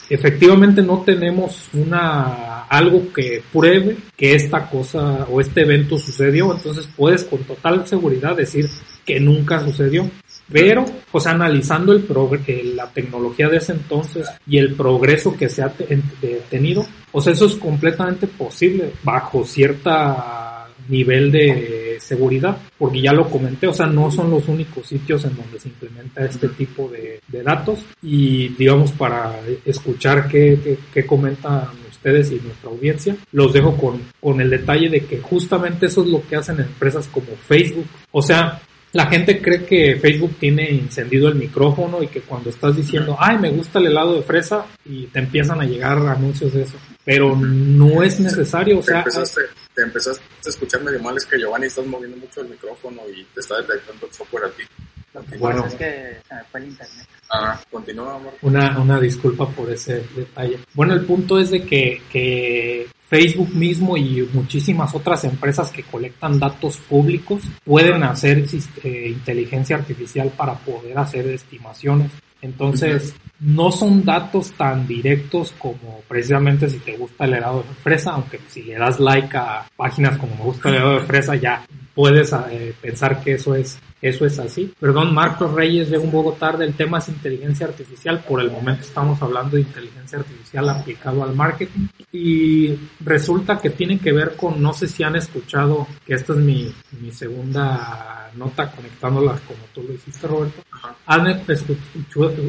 [0.08, 6.88] efectivamente no tenemos una algo que pruebe que esta cosa o este evento sucedió, entonces
[6.96, 8.68] puedes con total seguridad decir
[9.04, 10.08] que nunca sucedió.
[10.52, 12.06] Pero, pues analizando el
[12.76, 15.72] la tecnología de ese entonces y el progreso que se ha
[16.50, 20.42] tenido, pues eso es completamente posible bajo cierta
[20.88, 25.36] nivel de seguridad, porque ya lo comenté, o sea, no son los únicos sitios en
[25.36, 32.30] donde se implementa este tipo de, datos y digamos para escuchar qué, qué, comentan ustedes
[32.30, 36.22] y nuestra audiencia, los dejo con, con el detalle de que justamente eso es lo
[36.28, 37.86] que hacen empresas como Facebook.
[38.12, 38.60] O sea,
[38.92, 43.38] la gente cree que Facebook tiene encendido el micrófono y que cuando estás diciendo, ay,
[43.38, 46.76] me gusta el helado de fresa, y te empiezan a llegar anuncios de eso.
[47.04, 49.04] Pero no es necesario, o sea...
[49.74, 53.24] Te empezaste, a escuchar medio mal, es que Giovanni estás moviendo mucho el micrófono y
[53.32, 54.62] te está detectando el software a ti.
[55.38, 57.06] Bueno, es que se me fue el internet.
[57.30, 58.34] Ah, continúa, amor.
[58.42, 60.58] Una, una disculpa por ese detalle.
[60.74, 66.38] Bueno, el punto es de que, que Facebook mismo y muchísimas otras empresas que colectan
[66.38, 68.46] datos públicos pueden hacer
[68.84, 72.10] eh, inteligencia artificial para poder hacer estimaciones.
[72.40, 78.12] Entonces, no son datos tan directos como precisamente si te gusta el helado de fresa,
[78.12, 81.66] aunque si le das like a páginas como me gusta el helado de fresa, ya
[81.94, 84.74] puedes eh, pensar que eso es eso es así.
[84.80, 88.24] Perdón, Marcos Reyes de un Bogotá, el tema es inteligencia artificial.
[88.26, 91.86] Por el momento estamos hablando de inteligencia artificial aplicado al marketing.
[92.10, 96.40] Y resulta que tiene que ver con, no sé si han escuchado, que esta es
[96.40, 100.62] mi, mi segunda nota conectándolas como tú lo hiciste, Roberto.
[101.06, 101.28] Han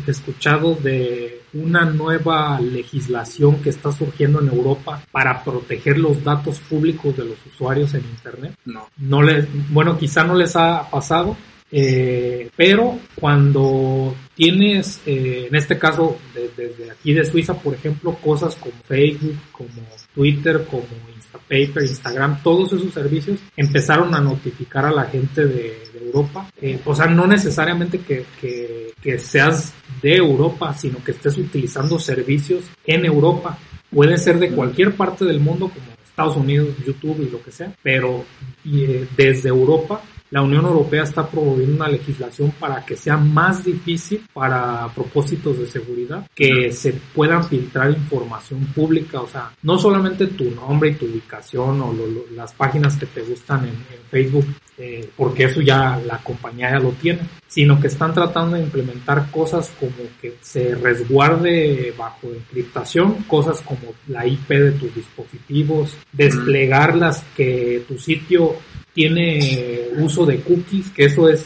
[0.08, 7.16] escuchado de una nueva legislación que está surgiendo en Europa para proteger los datos públicos
[7.16, 8.56] de los usuarios en Internet.
[8.66, 8.88] No.
[8.98, 11.38] No les, bueno, quizá no les ha pasado,
[11.72, 18.56] eh, pero cuando tienes, eh, en este caso, desde aquí de Suiza, por ejemplo, cosas
[18.56, 19.82] como Facebook, como
[20.14, 20.84] Twitter, como
[21.16, 26.48] Instapaper, Instagram, todos esos servicios empezaron a notificar a la gente de, Europa.
[26.62, 31.98] Eh, o sea, no necesariamente que, que, que seas de Europa, sino que estés utilizando
[31.98, 33.58] servicios en Europa.
[33.90, 37.74] Puede ser de cualquier parte del mundo, como Estados Unidos, YouTube y lo que sea,
[37.82, 38.24] pero
[38.66, 40.02] eh, desde Europa
[40.34, 45.68] la Unión Europea está promoviendo una legislación para que sea más difícil para propósitos de
[45.68, 51.06] seguridad que se puedan filtrar información pública, o sea, no solamente tu nombre y tu
[51.06, 51.96] ubicación o
[52.36, 54.46] las páginas que te gustan en, Facebook,
[54.78, 59.32] eh, porque eso ya la compañía ya lo tiene, sino que están tratando de implementar
[59.32, 67.24] cosas como que se resguarde bajo encriptación, cosas como la IP de tus dispositivos, desplegarlas
[67.36, 68.56] que tu sitio
[68.94, 71.46] tiene uso de cookies, que eso es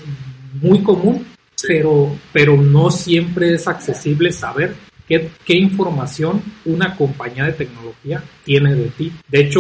[0.62, 1.26] muy común,
[1.66, 4.76] pero, pero no siempre es accesible saber
[5.08, 9.12] qué, qué, información una compañía de tecnología tiene de ti.
[9.28, 9.60] De hecho,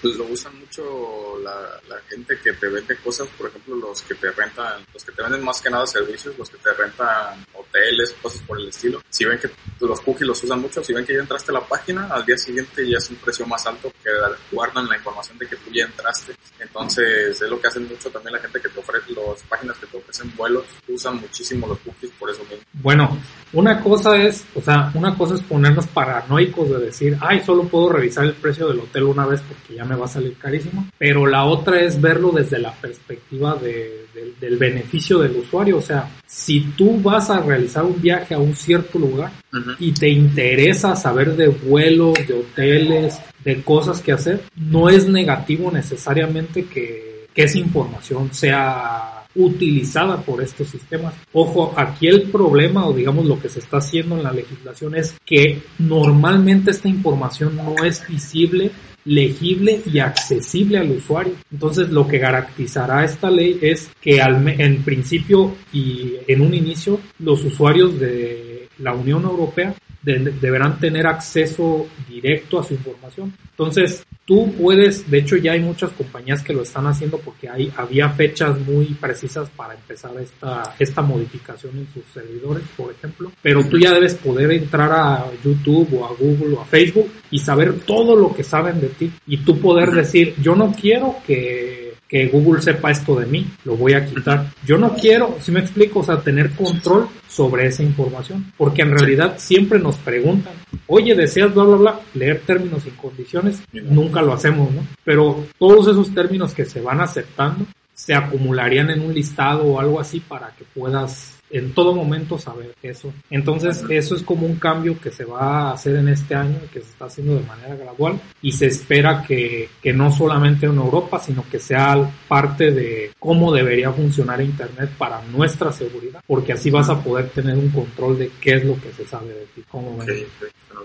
[0.00, 1.54] pues lo usan mucho la,
[1.88, 5.22] la gente que te vende cosas, por ejemplo, los que te rentan, los que te
[5.22, 9.24] venden más que nada servicios, los que te rentan hoteles, cosas por el estilo, si
[9.24, 12.06] ven que los cookies los usan mucho, si ven que ya entraste a la página,
[12.08, 14.10] al día siguiente ya es un precio más alto que
[14.50, 16.34] guardan la información de que tú ya entraste.
[16.58, 19.86] Entonces, es lo que hacen mucho también la gente que te ofrece, las páginas que
[19.86, 22.61] te ofrecen vuelos, usan muchísimo los cookies por eso mismo.
[22.82, 23.16] Bueno,
[23.52, 27.90] una cosa es, o sea, una cosa es ponernos paranoicos de decir, ay, solo puedo
[27.90, 31.26] revisar el precio del hotel una vez porque ya me va a salir carísimo, pero
[31.26, 34.06] la otra es verlo desde la perspectiva de,
[34.40, 38.56] del beneficio del usuario, o sea, si tú vas a realizar un viaje a un
[38.56, 39.32] cierto lugar
[39.78, 45.70] y te interesa saber de vuelos, de hoteles, de cosas que hacer, no es negativo
[45.70, 51.14] necesariamente que, que esa información sea utilizada por estos sistemas.
[51.32, 55.14] Ojo, aquí el problema o digamos lo que se está haciendo en la legislación es
[55.24, 58.70] que normalmente esta información no es visible
[59.04, 61.34] legible y accesible al usuario.
[61.50, 67.00] Entonces lo que garantizará esta ley es que al, en principio y en un inicio
[67.18, 73.32] los usuarios de la Unión Europea deberán tener acceso directo a su información.
[73.50, 77.72] Entonces, tú puedes, de hecho ya hay muchas compañías que lo están haciendo porque hay,
[77.76, 83.64] había fechas muy precisas para empezar esta, esta modificación en sus servidores, por ejemplo, pero
[83.64, 87.80] tú ya debes poder entrar a YouTube o a Google o a Facebook y saber
[87.80, 91.81] todo lo que saben de ti y tú poder decir, yo no quiero que
[92.12, 94.44] que Google sepa esto de mí, lo voy a quitar.
[94.66, 98.90] Yo no quiero, si me explico, o sea, tener control sobre esa información, porque en
[98.90, 100.52] realidad siempre nos preguntan,
[100.88, 104.86] oye, deseas bla, bla, bla, leer términos y condiciones, nunca lo hacemos, ¿no?
[105.02, 109.98] Pero todos esos términos que se van aceptando se acumularían en un listado o algo
[109.98, 113.12] así para que puedas en todo momento saber eso.
[113.30, 116.80] Entonces, eso es como un cambio que se va a hacer en este año, que
[116.80, 121.20] se está haciendo de manera gradual y se espera que, que no solamente en Europa,
[121.20, 126.88] sino que sea parte de cómo debería funcionar Internet para nuestra seguridad, porque así vas
[126.88, 129.62] a poder tener un control de qué es lo que se sabe de ti.
[129.70, 130.26] ¿Cómo okay,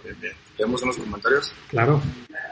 [0.04, 0.34] bien, bien.
[0.58, 1.54] ¿Leemos unos comentarios?
[1.70, 2.02] Claro.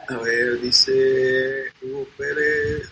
[0.07, 2.91] A ver, dice Hugo Pérez,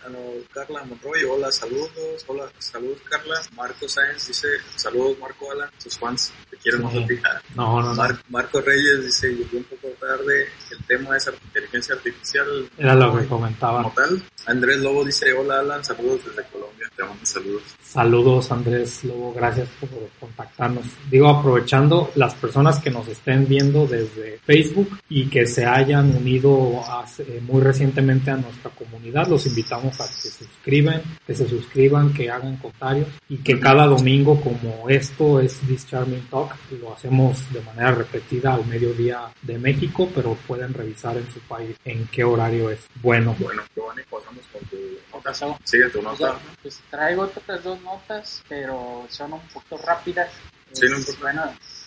[0.53, 1.89] Carla Monroy, hola, saludos,
[2.27, 3.41] hola, saludos Carla.
[3.55, 6.85] Marco Sáenz dice, saludos Marco, hola, tus fans, te quieren sí.
[6.85, 7.07] mucho
[7.55, 8.19] No, no, no.
[8.29, 12.69] Marco Reyes dice, llegué un poco tarde, el tema es inteligencia artificial.
[12.77, 13.81] Era lo que comentaba.
[13.81, 14.23] Como tal.
[14.45, 17.63] Andrés Lobo dice, hola Alan, saludos desde Colombia, te mando saludos.
[17.81, 20.85] Saludos Andrés Lobo, gracias por contactarnos.
[21.09, 26.83] Digo, aprovechando las personas que nos estén viendo desde Facebook y que se hayan unido
[27.03, 32.13] hace, muy recientemente a nuestra comunidad, los invitamos a que se suscriban, que se suscriban,
[32.13, 37.51] que hagan comentarios y que cada domingo como esto es This Charming Talk, lo hacemos
[37.53, 42.23] de manera repetida al mediodía de México, pero pueden revisar en su país en qué
[42.23, 42.87] horario es.
[43.01, 43.35] Bueno.
[43.39, 44.77] Bueno, Giovanni, pasamos con tu
[45.13, 45.57] nota.
[45.63, 46.39] Sigue tu nota.
[46.61, 50.29] Pues traigo otras dos notas, pero son un poco rápidas.
[50.71, 51.43] Sí, no, es, bueno,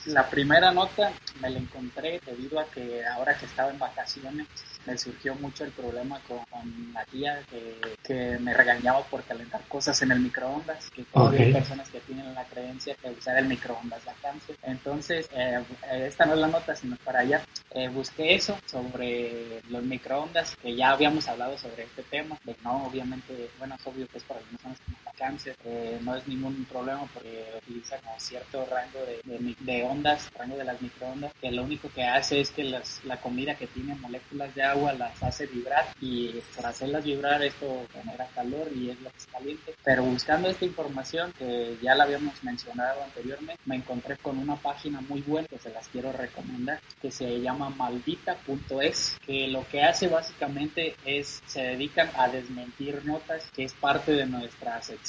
[0.07, 4.47] la primera nota me la encontré debido a que ahora que estaba en vacaciones
[4.87, 9.63] me surgió mucho el problema con, con la tía que, que, me regañaba por calentar
[9.69, 11.47] cosas en el microondas, que todavía okay.
[11.47, 14.57] hay personas que tienen la creencia que usar el microondas da cáncer.
[14.63, 17.45] Entonces, eh, esta no es la nota, sino para allá.
[17.71, 22.87] Eh, busqué eso sobre los microondas, que ya habíamos hablado sobre este tema, de no,
[22.87, 26.65] obviamente, bueno, es obvio que es para las personas que cáncer, eh, no es ningún
[26.67, 31.89] problema porque utiliza como cierto rango de, ondas, rango de las microondas, que lo único
[31.89, 35.87] que hace es que las, la comida que tiene moléculas de agua las hace vibrar
[36.01, 39.75] y por hacerlas vibrar esto genera calor y es lo que es caliente.
[39.83, 45.01] Pero buscando esta información que ya la habíamos mencionado anteriormente, me encontré con una página
[45.01, 50.09] muy buena que se las quiero recomendar, que se llama maldita.es, que lo que hace
[50.09, 55.06] básicamente es se dedican a desmentir notas, que es parte de nuestra sección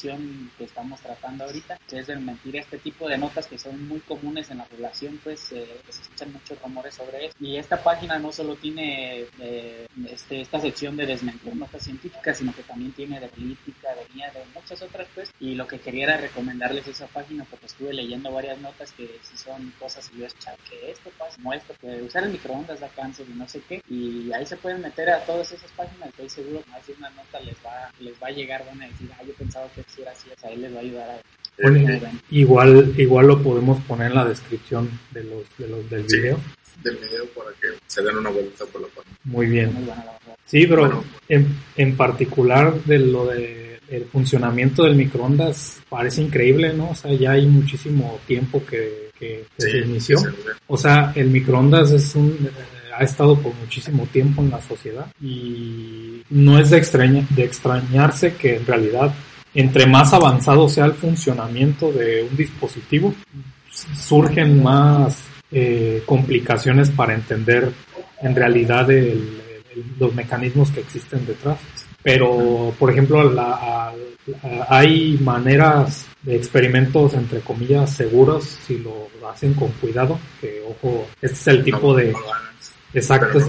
[0.58, 4.50] que estamos tratando ahorita, que es desmentir este tipo de notas que son muy comunes
[4.52, 7.36] en la población, pues eh, se escuchan muchos rumores sobre eso.
[7.40, 12.54] Y esta página no solo tiene eh, este, esta sección de desmentir notas científicas, sino
[12.54, 16.06] que también tiene de política, de guía, de muchas otras, pues, y lo que quería
[16.06, 20.28] era recomendarles esa página porque estuve leyendo varias notas que si son cosas y yo
[20.70, 23.82] que esto pasa, como esto, que usar el microondas da cáncer y no sé qué,
[23.90, 27.10] y ahí se pueden meter a todas esas páginas, estoy seguro que más de una
[27.12, 30.12] nota les va, les va a llegar, van a decir, ah, yo pensaba que era
[30.12, 31.22] así, o sea, ahí les va a ayudar a
[31.60, 36.18] bueno, igual, igual lo podemos poner en la descripción de los, de los del sí,
[36.18, 36.40] video.
[36.84, 39.18] Del video para que se den una vuelta por la página.
[39.24, 39.72] Muy bien.
[40.46, 41.04] Sí, pero bueno.
[41.28, 46.92] en, en particular de lo de el funcionamiento del microondas parece increíble, ¿no?
[46.92, 50.20] O sea, ya hay muchísimo tiempo que, que, que Sí, se inició.
[50.20, 50.28] sí.
[50.68, 52.50] O sea, el microondas es un,
[52.98, 58.36] ha estado por muchísimo tiempo en la sociedad y no es de, extraña, de extrañarse
[58.36, 59.14] que en realidad
[59.58, 63.12] entre más avanzado sea el funcionamiento de un dispositivo,
[63.72, 67.72] surgen más eh, complicaciones para entender
[68.22, 68.88] en realidad
[70.00, 71.58] los mecanismos que existen detrás.
[72.04, 73.92] Pero, por ejemplo, la,
[74.70, 81.36] hay maneras de experimentos, entre comillas, seguros si lo hacen con cuidado, que, ojo, este
[81.36, 82.14] es el tipo de...
[82.94, 83.40] Exacto.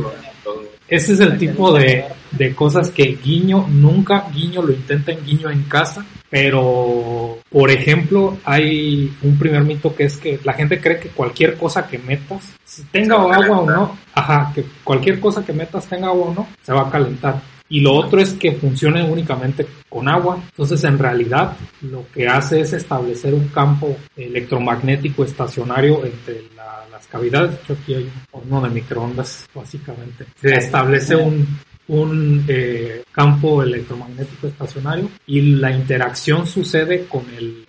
[0.89, 5.51] Ese es el tipo de, de cosas que Guiño, nunca Guiño lo intenta en Guiño
[5.51, 11.01] en casa, pero, por ejemplo, hay un primer mito que es que la gente cree
[11.01, 15.53] que cualquier cosa que metas, si tenga agua o no, ajá, que cualquier cosa que
[15.53, 17.41] metas tenga agua o no, se va a calentar.
[17.71, 20.39] Y lo otro es que funcione únicamente con agua.
[20.43, 26.45] Entonces, en realidad, lo que hace es establecer un campo electromagnético estacionario entre
[26.91, 27.51] las cavidades.
[27.51, 30.25] De hecho, aquí hay un horno de microondas, básicamente.
[30.41, 31.47] Se establece un,
[31.89, 37.65] un eh, campo electromagnético estacionario y la interacción sucede con el,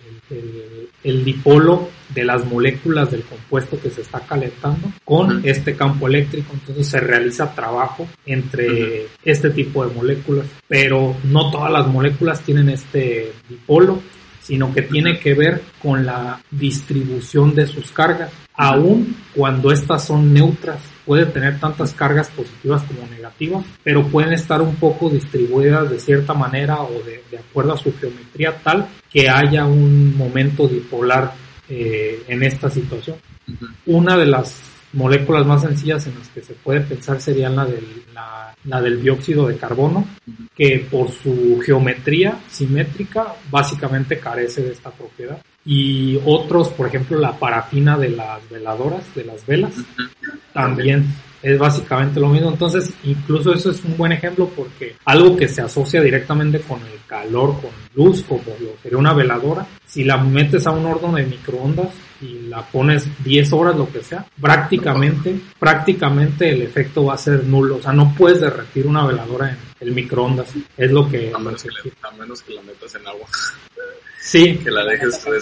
[1.02, 6.52] el, dipolo de las moléculas del compuesto que se está calentando con este campo eléctrico.
[6.52, 12.68] Entonces se realiza trabajo entre este tipo de moléculas, pero no todas las moléculas tienen
[12.68, 14.00] este dipolo
[14.42, 20.34] sino que tiene que ver con la distribución de sus cargas, aun cuando estas son
[20.34, 25.98] neutras puede tener tantas cargas positivas como negativas, pero pueden estar un poco distribuidas de
[25.98, 31.32] cierta manera o de, acuerdo a su geometría tal que haya un momento dipolar
[31.68, 33.16] eh, en esta situación.
[33.86, 37.84] Una de las moléculas más sencillas en las que se puede pensar sería la del,
[38.64, 40.06] la, del dióxido de carbono,
[40.54, 45.40] que por su geometría simétrica básicamente carece de esta propiedad.
[45.64, 49.74] Y otros, por ejemplo, la parafina de las veladoras, de las velas,
[50.52, 51.06] también
[51.42, 52.50] es básicamente lo mismo.
[52.50, 57.00] Entonces, incluso eso es un buen ejemplo porque algo que se asocia directamente con el
[57.06, 61.26] calor, con luz, como lo sería una veladora, si la metes a un horno de
[61.26, 61.88] microondas
[62.20, 67.44] y la pones 10 horas, lo que sea, prácticamente, prácticamente el efecto va a ser
[67.44, 67.76] nulo.
[67.76, 70.48] O sea, no puedes derretir una veladora en el microondas.
[70.76, 71.32] Es lo que...
[71.34, 73.26] A menos, que, a menos que la metas en agua.
[74.20, 74.60] Sí.
[74.64, 75.34] Que la dejes por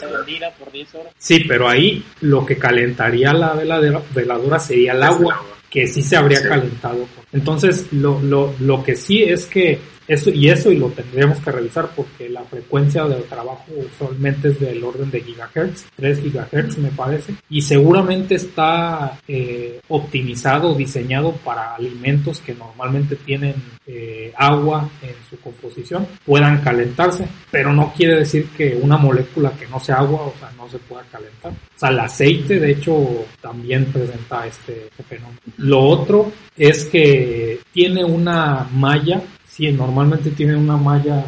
[1.19, 6.43] Sí, pero ahí lo que calentaría la veladora sería el agua, que sí se habría
[6.49, 7.07] calentado.
[7.33, 9.79] Entonces, lo, lo, lo que sí es que
[10.09, 14.59] eso, y eso y lo tendríamos que revisar porque la frecuencia de trabajo usualmente es
[14.59, 21.75] del orden de gigahertz, 3 gigahertz me parece, y seguramente está eh, optimizado, diseñado para
[21.75, 23.55] alimentos que normalmente tienen
[23.87, 29.67] eh, agua en su composición, puedan calentarse, pero no quiere decir que una molécula que
[29.67, 31.53] no sea agua, o sea, no se pueda calentar.
[31.53, 35.39] O sea, el aceite, de hecho, también presenta este, este fenómeno.
[35.59, 39.23] Lo otro es que tiene una malla
[39.59, 41.25] sí, normalmente tiene una malla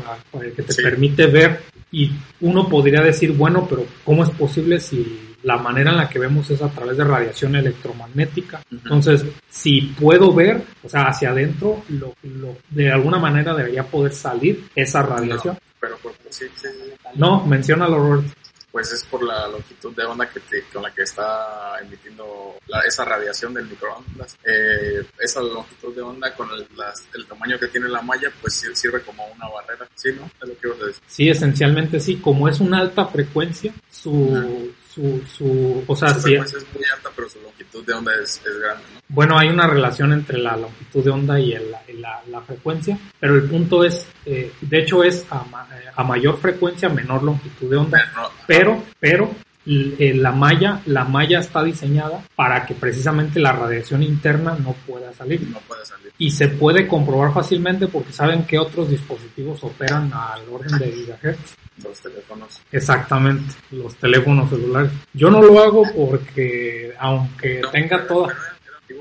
[0.55, 1.61] que te permite ver
[1.91, 2.13] y
[2.43, 6.49] uno podría decir, bueno, pero ¿cómo es posible si la manera en la que vemos
[6.51, 8.63] es a través de radiación electromagnética?
[8.71, 12.15] Entonces, si puedo ver, o sea, hacia adentro, lo,
[12.71, 15.59] de alguna manera debería poder salir esa radiación.
[15.81, 15.97] pero
[16.29, 16.69] sí, sí,
[17.17, 18.25] No, menciona Robert
[18.71, 20.41] pues es por la longitud de onda que
[20.73, 22.57] con la que está emitiendo
[22.87, 24.37] esa radiación del microondas.
[24.45, 26.67] Eh, esa longitud de onda con el,
[27.15, 29.89] el, tamaño que tiene la malla, pues sirve como una barrera.
[29.95, 30.31] Sí, ¿no?
[30.41, 31.03] Es lo que a decir.
[31.07, 32.17] Sí, esencialmente sí.
[32.17, 37.11] Como es una alta frecuencia, su, su, su, o sea, su frecuencia es muy alta,
[37.15, 39.01] pero su longitud de onda es, es grande, ¿no?
[39.09, 43.35] Bueno, hay una relación entre la longitud de onda y, el, la, la, frecuencia, pero
[43.37, 45.45] el punto es, eh, de hecho es a,
[45.95, 47.99] a, mayor frecuencia, menor longitud de onda,
[48.47, 54.57] pero, pero eh, la malla, la malla está diseñada para que precisamente la radiación interna
[54.59, 55.49] no pueda salir.
[55.49, 56.13] No puede salir.
[56.19, 61.55] Y se puede comprobar fácilmente porque saben que otros dispositivos operan al orden de gigahertz.
[61.85, 62.61] Los teléfonos.
[62.73, 64.91] Exactamente, los teléfonos celulares.
[65.15, 68.35] Yo no lo hago porque, aunque tenga toda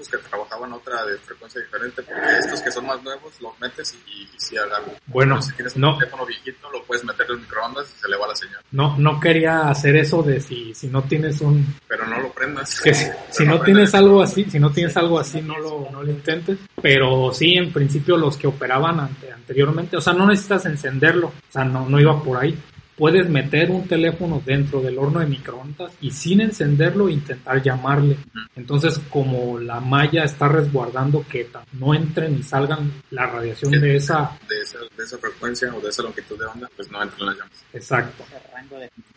[0.08, 4.22] que trabajaban otra de frecuencia diferente, porque estos que son más nuevos los metes y,
[4.24, 4.92] y sí agarran.
[5.08, 5.98] Bueno, si tienes un no.
[5.98, 8.62] teléfono viejito, lo puedes meter en el microondas y se le va la señal.
[8.72, 11.76] No, no quería hacer eso de si, si no tienes un...
[11.88, 12.80] Pero no lo prendas.
[12.82, 16.12] Que si, no, tienes algo así, si no tienes algo así, no lo, no lo
[16.12, 16.60] intentes.
[16.82, 21.52] Pero sí, en principio los que operaban ante, anteriormente, o sea, no necesitas encenderlo, o
[21.52, 22.58] sea, no, no iba por ahí
[23.00, 28.18] puedes meter un teléfono dentro del horno de microondas y sin encenderlo intentar llamarle.
[28.58, 31.48] Entonces, como la malla está resguardando que
[31.80, 34.38] no entren y salgan la radiación de esa...
[34.50, 34.80] de esa...
[34.98, 37.66] de esa frecuencia o de esa longitud de onda, pues no entran las llamas.
[37.72, 38.26] Exacto.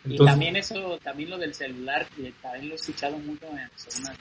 [0.05, 4.17] y también eso, también lo del celular, que también lo he escuchado mucho en zonas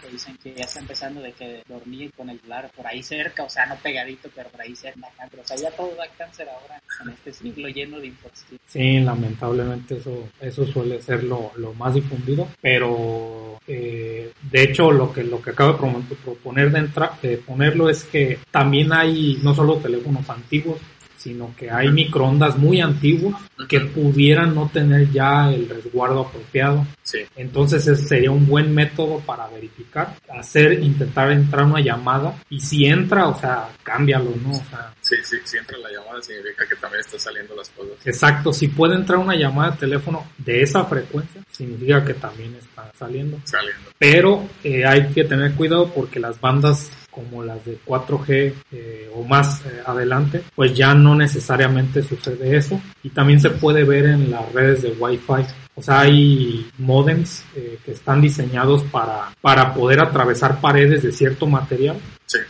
[0.00, 3.42] que dicen que ya está empezando de que dormir con el celular por ahí cerca,
[3.42, 6.48] o sea, no pegadito, pero por ahí cerca, pero o sea, ya todo da cáncer
[6.48, 8.60] ahora en este siglo lleno de información.
[8.66, 15.12] Sí, lamentablemente eso, eso suele ser lo, lo más difundido, pero eh, de hecho lo
[15.12, 19.76] que, lo que acabo de proponer de, de ponerlo es que también hay no solo
[19.76, 20.78] teléfonos antiguos,
[21.22, 23.36] sino que hay microondas muy antiguos
[23.68, 26.84] que pudieran no tener ya el resguardo apropiado.
[27.04, 27.20] Sí.
[27.36, 32.86] Entonces ese sería un buen método para verificar, hacer, intentar entrar una llamada y si
[32.86, 34.50] entra, o sea, cámbialo, ¿no?
[34.50, 37.94] O sea, sí, sí, si entra la llamada significa que también están saliendo las cosas.
[38.04, 42.90] Exacto, si puede entrar una llamada de teléfono de esa frecuencia, significa que también está
[42.98, 43.38] saliendo.
[43.44, 43.90] Saliendo.
[43.96, 49.22] Pero eh, hay que tener cuidado porque las bandas como las de 4G eh, o
[49.22, 52.80] más eh, adelante, pues ya no necesariamente sucede eso.
[53.02, 55.46] Y también se puede ver en las redes de Wi-Fi.
[55.74, 61.46] O sea, hay modems eh, que están diseñados para, para poder atravesar paredes de cierto
[61.46, 61.98] material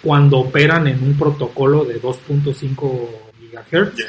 [0.00, 3.08] cuando operan en un protocolo de 2.5
[3.52, 4.06] GHz.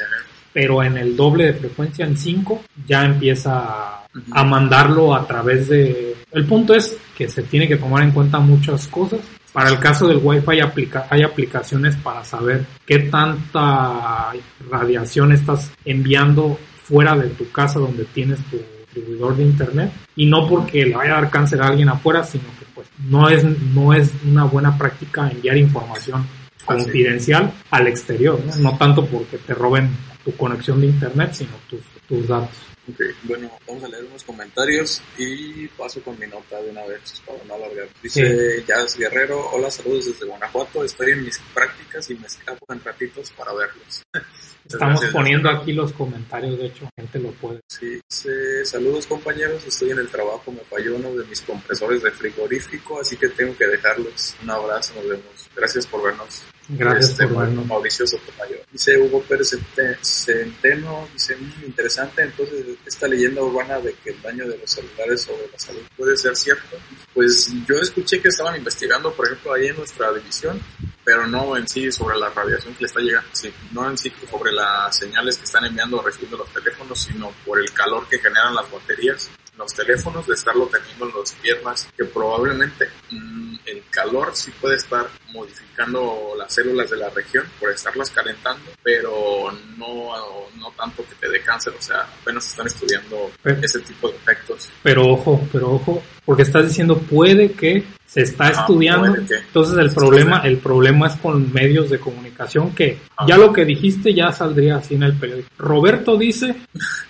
[0.52, 5.68] Pero en el doble de frecuencia, en 5, ya empieza a, a mandarlo a través
[5.68, 6.14] de...
[6.30, 9.18] El punto es que se tiene que tomar en cuenta muchas cosas
[9.54, 14.32] para el caso del Wi-Fi aplica hay aplicaciones para saber qué tanta
[14.68, 20.48] radiación estás enviando fuera de tu casa donde tienes tu distribuidor de internet y no
[20.48, 23.94] porque le vaya a dar cáncer a alguien afuera, sino que pues no es no
[23.94, 26.26] es una buena práctica enviar información
[26.64, 28.56] confidencial al exterior, ¿no?
[28.56, 29.88] no tanto porque te roben
[30.24, 32.73] tu conexión de internet, sino tus, tus datos.
[32.86, 37.22] Ok, bueno, vamos a leer unos comentarios y paso con mi nota de una vez
[37.24, 37.88] para no alargar.
[38.02, 42.84] Dice Jazz Guerrero, hola, saludos desde Guanajuato, estoy en mis prácticas y me escapo en
[42.84, 44.02] ratitos para verlos.
[44.66, 47.60] Estamos poniendo aquí los comentarios, de hecho, gente lo puede.
[47.68, 52.10] Sí, dice, saludos compañeros, estoy en el trabajo, me falló uno de mis compresores de
[52.10, 54.34] frigorífico, así que tengo que dejarlos.
[54.42, 55.50] Un abrazo, nos vemos.
[55.54, 56.44] Gracias por vernos.
[56.70, 57.66] Gracias este, por vernos.
[57.66, 58.60] Mauricio Sotomayor.
[58.72, 59.54] Dice Hugo Pérez
[60.00, 65.22] Centeno, dice, muy interesante, entonces esta leyenda urbana de que el daño de los celulares
[65.22, 66.76] sobre la salud puede ser cierto.
[67.12, 70.60] Pues yo escuché que estaban investigando, por ejemplo, ahí en nuestra división,
[71.04, 74.12] pero no en sí sobre la radiación que le está llegando, sí, no en sí
[74.30, 78.18] sobre las señales que están enviando o recibiendo los teléfonos, sino por el calor que
[78.18, 83.82] generan las baterías los teléfonos, de estarlo teniendo en las piernas, que probablemente mm, el
[83.90, 90.10] calor sí puede estar modificando las células de la región por estarlas calentando, pero no,
[90.58, 94.70] no tanto que te dé cáncer, o sea, apenas están estudiando ese tipo de efectos.
[94.82, 97.84] Pero ojo, pero ojo, porque estás diciendo puede que
[98.14, 103.36] se está estudiando, entonces el problema, el problema es con medios de comunicación que ya
[103.36, 105.48] lo que dijiste ya saldría así en el periódico.
[105.58, 106.54] Roberto dice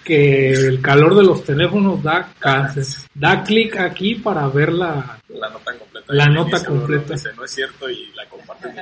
[0.03, 2.87] que el calor de los teléfonos da cáncer.
[3.13, 6.07] Da clic aquí para ver la, la nota completa.
[6.09, 7.15] La nota completa.
[7.37, 8.75] no es cierto y la comparten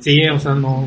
[0.00, 0.86] Sí, o sea, no,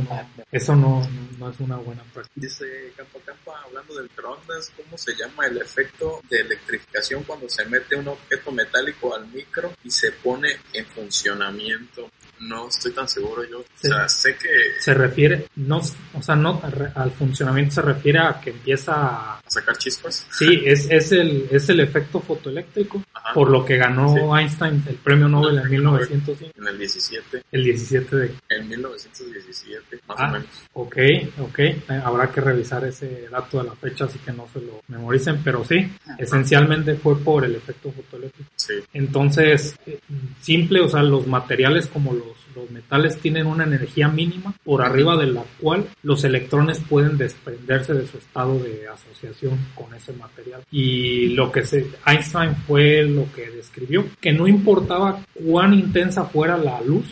[0.52, 2.34] eso no, no, es una buena práctica.
[2.36, 7.66] Dice Campa Campa, hablando de microondas, ¿cómo se llama el efecto de electrificación cuando se
[7.66, 12.10] mete un objeto metálico al micro y se pone en funcionamiento?
[12.40, 13.60] No estoy tan seguro yo.
[13.60, 14.50] o sea, sé que...
[14.80, 15.82] Se refiere, no,
[16.14, 16.62] o sea, no
[16.96, 19.42] al funcionamiento se refiere a que empieza a...
[19.48, 20.28] sacar chispas.
[20.32, 23.02] Sí, es, es, el, es el efecto fotoeléctrico,
[23.34, 26.52] por lo que ganó Einstein el premio Nobel en 1905.
[26.58, 27.44] En el 17.
[27.52, 28.36] El 17 de...
[28.50, 30.48] En 1917, más ah, o menos.
[30.74, 30.98] Ok,
[31.40, 31.60] ok.
[31.60, 35.42] Eh, habrá que revisar ese dato de la fecha, así que no se lo memoricen,
[35.44, 38.50] pero sí, esencialmente fue por el efecto fotoeléctrico.
[38.56, 38.76] Sí.
[38.94, 40.00] Entonces, eh,
[40.42, 45.18] simple, o sea, los materiales como los los metales tienen una energía mínima por arriba
[45.18, 50.62] de la cual los electrones pueden desprenderse de su estado de asociación con ese material.
[50.72, 56.58] Y lo que se, Einstein fue lo que describió, que no importaba cuán intensa fuera
[56.58, 57.06] la luz,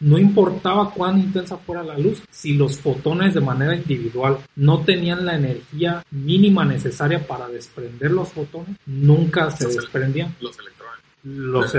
[0.00, 5.24] no importaba cuán intensa fuera la luz, si los fotones de manera individual no tenían
[5.24, 10.34] la energía mínima necesaria para desprender los fotones, nunca se desprendían.
[10.40, 10.76] Los electrones
[11.26, 11.72] los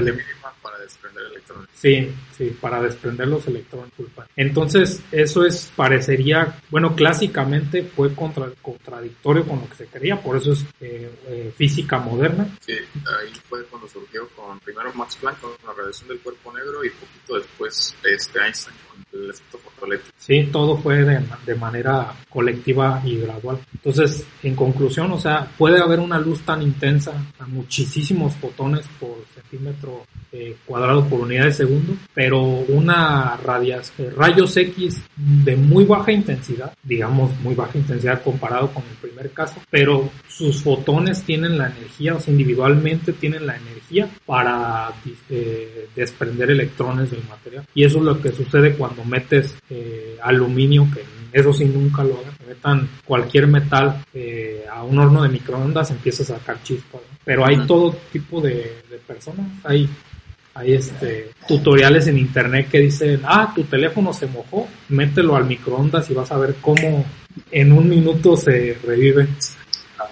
[0.61, 1.69] para desprender electrones.
[1.73, 3.91] Sí, sí, para desprender los electrones.
[4.35, 10.37] Entonces, eso es, parecería, bueno, clásicamente fue contra, contradictorio con lo que se creía, por
[10.37, 12.47] eso es eh, eh, física moderna.
[12.59, 16.83] Sí, ahí fue cuando surgió con primero Max Planck con la radiación del cuerpo negro
[16.83, 18.75] y poquito después este Einstein
[19.13, 20.15] el efecto fotoeléctrico.
[20.17, 23.59] Sí, todo fue de, de, manera colectiva y gradual.
[23.73, 29.17] Entonces, en conclusión, o sea, puede haber una luz tan intensa, a muchísimos fotones por
[29.33, 35.85] centímetro eh, cuadrado por unidad de segundo, pero una radias, eh, rayos X de muy
[35.85, 41.57] baja intensidad, digamos muy baja intensidad comparado con el primer caso, pero sus fotones tienen
[41.57, 44.91] la energía, o sea, individualmente tienen la energía para
[45.29, 47.65] eh, desprender electrones del material.
[47.73, 52.19] Y eso es lo que sucede cuando metes eh, aluminio, que eso sí nunca lo
[52.19, 57.01] hagan, metan cualquier metal eh, a un horno de microondas, empieza a sacar chispas.
[57.23, 59.89] Pero hay todo tipo de, de personas, hay
[60.57, 66.09] hay este tutoriales en internet que dicen, ah, tu teléfono se mojó, mételo al microondas
[66.09, 67.05] y vas a ver cómo
[67.51, 69.27] en un minuto se revive.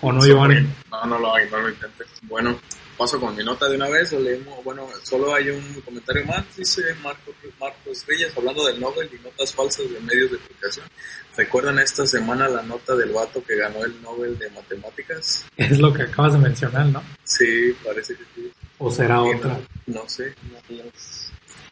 [0.01, 0.67] ¿O no, Giovanni?
[0.91, 2.03] No, no lo hago, no lo intente.
[2.23, 2.55] Bueno,
[2.97, 6.43] paso con mi nota de una vez, o leemos, bueno, solo hay un comentario más,
[6.55, 10.85] dice Marcos, Marcos Reyes, hablando del Nobel y notas falsas de medios de comunicación.
[11.37, 15.45] ¿Recuerdan esta semana la nota del vato que ganó el Nobel de Matemáticas?
[15.57, 17.03] Es lo que acabas de mencionar, ¿no?
[17.23, 18.51] Sí, parece que sí.
[18.77, 19.59] ¿O será otra?
[19.85, 20.33] No, no sé.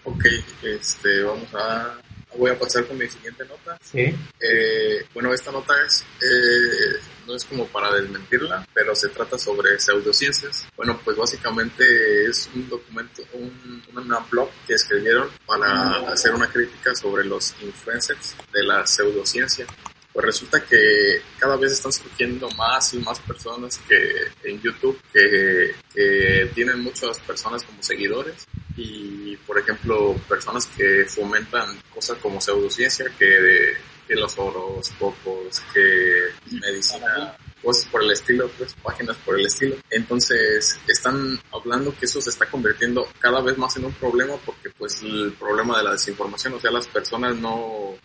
[0.05, 0.25] Ok,
[0.63, 1.97] este, vamos a
[2.37, 3.77] voy a pasar con mi siguiente nota.
[3.81, 4.15] Sí.
[4.39, 9.79] Eh, bueno, esta nota es, eh, no es como para desmentirla, pero se trata sobre
[9.79, 10.67] pseudociencias.
[10.75, 11.83] Bueno, pues básicamente
[12.29, 18.35] es un documento, un, una blog que escribieron para hacer una crítica sobre los influencers
[18.51, 19.65] de la pseudociencia
[20.13, 23.99] pues resulta que cada vez están surgiendo más y más personas que
[24.43, 28.47] en YouTube que, que, tienen muchas personas como seguidores
[28.77, 33.75] y por ejemplo personas que fomentan cosas como pseudociencia que,
[34.07, 39.77] que los horóscopos que medicina cosas por el estilo, pues, páginas por el estilo.
[39.89, 44.69] Entonces, están hablando que eso se está convirtiendo cada vez más en un problema porque,
[44.77, 47.95] pues, el problema de la desinformación, o sea, las personas no,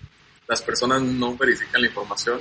[0.48, 2.40] las personas no verifican la información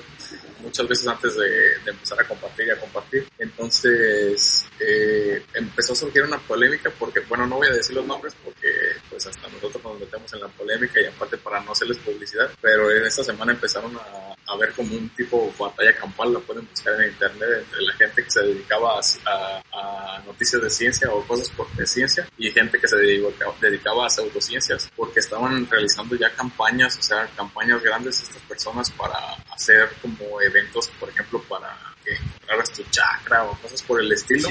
[0.62, 3.28] muchas veces antes de, empezar a compartir y a compartir.
[3.38, 8.34] Entonces eh, empezó a surgir una polémica porque, bueno, no voy a decir los nombres
[8.44, 8.68] porque
[9.10, 12.90] pues hasta nosotros nos metemos en la polémica y aparte para no hacerles publicidad, pero
[12.90, 17.02] en esta semana empezaron a, a ver como un tipo batalla campal, la pueden buscar
[17.02, 21.50] en internet entre la gente que se dedicaba a, a, noticias de ciencia o cosas
[21.50, 26.30] por de ciencia y gente que se dedicaba, dedicaba a pseudociencias porque estaban realizando ya
[26.34, 29.18] campañas, o sea, campañas grandes estas personas para
[29.52, 34.50] hacer como eventos, por ejemplo, para que encontraras tu chakra o cosas por el estilo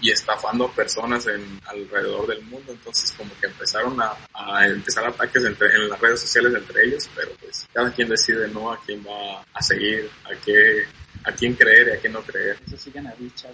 [0.00, 2.72] y estafando a personas en alrededor del mundo.
[2.72, 7.30] Entonces como que empezaron a, empezar ataques entre, en las redes sociales entre ellos, pero
[7.40, 10.86] pues cada quien decide no a quién va a seguir, a qué
[11.24, 12.58] a quién creer y a quién no creer.
[12.66, 13.52] Eso siguen a Richard.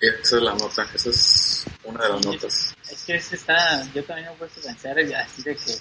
[0.00, 2.74] esa es la nota, esa es una de las notas.
[2.90, 5.72] Es que ese está, yo también me he puesto a pensar así de que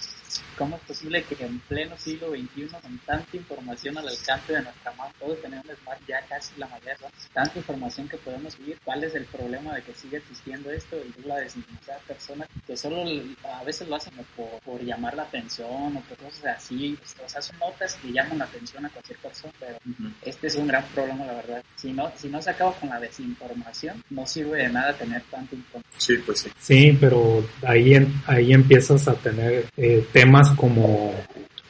[0.58, 4.92] ¿Cómo es posible que en pleno siglo XXI, con tanta información al alcance de nuestra
[4.94, 6.98] mano, todos tenemos smart ya casi la mayoría,
[7.34, 8.78] tanta información que podemos subir?
[8.84, 10.98] ¿Cuál es el problema de que sigue existiendo esto?
[10.98, 13.04] Y es la desinformación de personas que solo
[13.44, 16.98] a veces lo hacen por, por, llamar la atención o por cosas así.
[17.24, 19.78] O sea, son notas que llaman la atención a cualquier persona, pero
[20.22, 21.64] este es un gran problema, la verdad.
[21.76, 25.56] Si no, si no se acaba con la desinformación, no sirve de nada tener tanta
[25.56, 25.94] información.
[25.98, 26.50] Sí, pues sí.
[26.60, 27.94] Sí, pero ahí,
[28.28, 30.23] ahí empiezas a tener eh, temas
[30.56, 31.14] como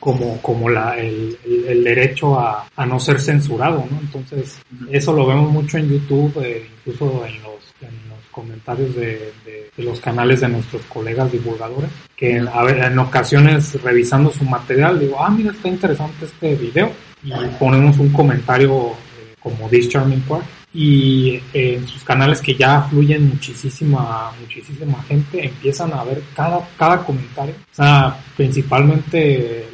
[0.03, 4.01] como, como la, el, el, derecho a, a, no ser censurado, ¿no?
[4.01, 9.31] Entonces, eso lo vemos mucho en YouTube, eh, incluso en los, en los comentarios de,
[9.45, 14.99] de, los canales de nuestros colegas divulgadores, que a ver, en ocasiones revisando su material
[14.99, 16.91] digo, ah, mira, está interesante este video,
[17.23, 20.43] y ponemos un comentario eh, como This Charming Part,
[20.73, 26.67] y eh, en sus canales que ya fluyen muchísima muchísima gente empiezan a ver cada
[26.77, 27.55] cada comentario.
[27.71, 29.67] O sea principalmente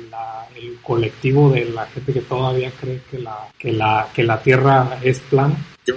[0.60, 5.00] el colectivo de la gente que todavía cree que la que la que la tierra
[5.02, 5.56] es plana.
[5.86, 5.96] Yo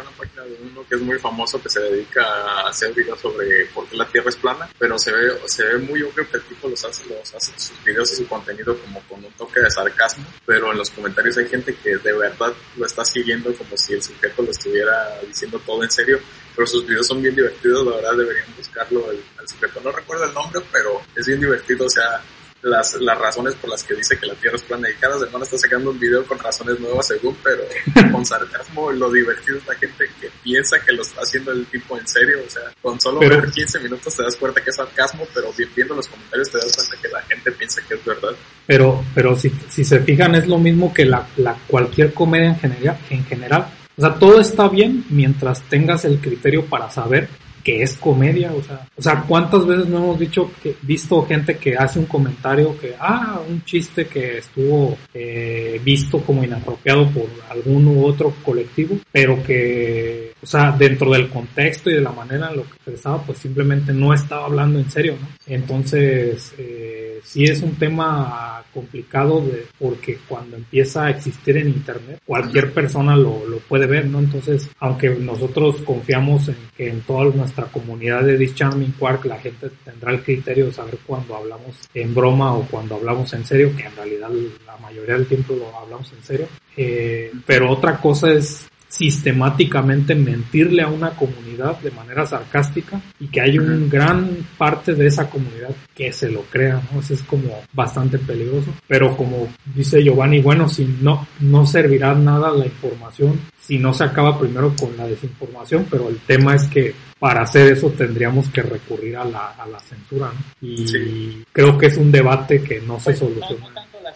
[0.00, 3.66] una página de uno que es muy famoso que se dedica a hacer videos sobre
[3.66, 6.42] por qué la Tierra es plana, pero se ve, se ve muy obvio que el
[6.44, 9.70] tipo los hace, los hace sus videos y su contenido como con un toque de
[9.70, 13.94] sarcasmo, pero en los comentarios hay gente que de verdad lo está siguiendo como si
[13.94, 16.18] el sujeto lo estuviera diciendo todo en serio,
[16.54, 19.80] pero sus videos son bien divertidos, la verdad deberían buscarlo el sujeto.
[19.82, 22.22] No recuerdo el nombre, pero es bien divertido, o sea,
[22.62, 25.44] las, las razones por las que dice que la Tierra es plana y cada semana
[25.44, 27.62] está sacando un video con razones nuevas según, pero
[28.12, 31.98] con sarcasmo lo divertido es la gente que piensa que lo está haciendo el tipo
[31.98, 35.26] en serio, o sea, con solo ver 15 minutos te das cuenta que es sarcasmo,
[35.34, 38.32] pero viendo los comentarios te das cuenta que la gente piensa que es verdad.
[38.66, 42.58] Pero, pero si, si se fijan es lo mismo que la, la cualquier comedia en
[42.58, 43.66] general, en general.
[43.96, 47.28] O sea, todo está bien mientras tengas el criterio para saber
[47.62, 51.56] que es comedia, o sea, o sea, ¿cuántas veces no hemos dicho que, visto gente
[51.56, 57.28] que hace un comentario que, ah, un chiste que estuvo eh, visto como inapropiado por
[57.50, 62.50] algún u otro colectivo, pero que, o sea, dentro del contexto y de la manera
[62.50, 65.28] en lo que expresaba, pues simplemente no estaba hablando en serio, ¿no?
[65.46, 72.20] Entonces, eh, sí es un tema complicado de, porque cuando empieza a existir en Internet,
[72.24, 74.18] cualquier persona lo, lo puede ver, ¿no?
[74.18, 79.70] Entonces, aunque nosotros confiamos en que en toda nuestra comunidad de Discharming Quark la gente
[79.84, 83.84] tendrá el criterio de saber cuando hablamos en broma o cuando hablamos en serio, que
[83.84, 84.30] en realidad
[84.66, 86.48] la mayoría del tiempo lo hablamos en serio.
[86.76, 93.40] Eh, pero otra cosa es sistemáticamente mentirle a una comunidad de manera sarcástica y que
[93.40, 97.00] hay un gran parte de esa comunidad que se lo crea, ¿no?
[97.00, 98.70] Eso es como bastante peligroso.
[98.86, 104.04] Pero como dice Giovanni, bueno, si no, no servirá nada la información si no se
[104.04, 108.62] acaba primero con la desinformación, pero el tema es que para hacer eso tendríamos que
[108.62, 110.40] recurrir a la, a la censura, ¿no?
[110.60, 113.71] Y creo que es un debate que no se Pues, soluciona.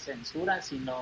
[0.07, 0.95] Censura, sino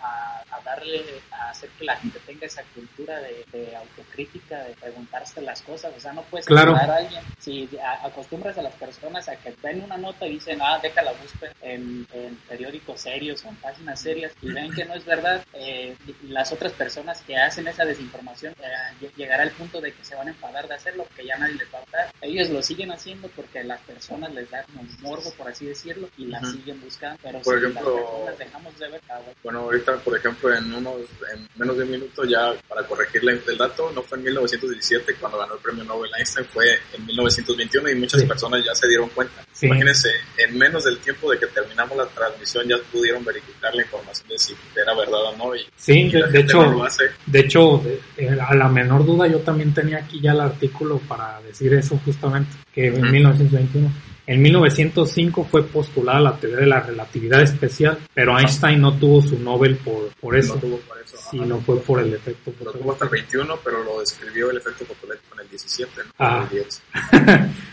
[0.00, 4.74] a, a darle, a hacer que la gente tenga esa cultura de, de autocrítica, de
[4.74, 5.92] preguntarse las cosas.
[5.96, 6.74] O sea, no puedes Claro.
[6.74, 7.22] a alguien.
[7.38, 11.12] Si a- acostumbras a las personas a que ven una nota y dicen, ah, déjala
[11.22, 15.44] buscar en, en periódicos serios o en páginas serias y ven que no es verdad,
[15.52, 15.94] eh,
[16.28, 18.66] las otras personas que hacen esa desinformación eh,
[19.00, 21.54] lle- llegará al punto de que se van a enfadar de hacerlo, que ya nadie
[21.54, 22.12] les va a gustar.
[22.22, 26.26] Ellos lo siguen haciendo porque las personas les da como morbo, por así decirlo, y
[26.26, 27.18] la siguen buscando.
[27.22, 30.54] Pero Por si ejemplo- las personas dejamos de ver, ah, bueno, Bueno, ahorita, por ejemplo,
[30.54, 30.94] en unos,
[31.34, 35.38] en menos de un minuto ya, para corregir el dato, no fue en 1917 cuando
[35.38, 38.26] ganó el premio Nobel Einstein, fue en 1921 y muchas Sí.
[38.26, 39.44] personas ya se dieron cuenta.
[39.52, 39.66] Sí.
[39.66, 44.28] Imagínense, en menos del tiempo de que terminamos la transmisión ya pudieron verificar la información
[44.28, 47.04] de si era verdad o no y, Sí, y de, hecho, no lo hace.
[47.26, 50.98] de hecho, de- eh, a la menor duda yo también tenía aquí ya el artículo
[51.08, 53.12] para decir eso justamente, que en Ujú.
[53.12, 53.92] 1921.
[54.28, 59.38] En 1905 fue postulada la teoría de la relatividad especial, pero Einstein no tuvo su
[59.38, 61.16] Nobel por, por eso, No tuvo por eso.
[61.30, 61.46] sí, ajá.
[61.46, 64.84] no fue por el efecto Lo tuvo hasta el 21, pero lo describió el efecto
[64.84, 66.10] fotoeléctrico en el 17, ¿no?
[66.18, 66.46] Ah.
[66.50, 66.82] El 10.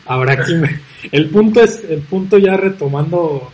[0.06, 0.80] Habrá que me-
[1.12, 3.52] el punto es el punto ya retomando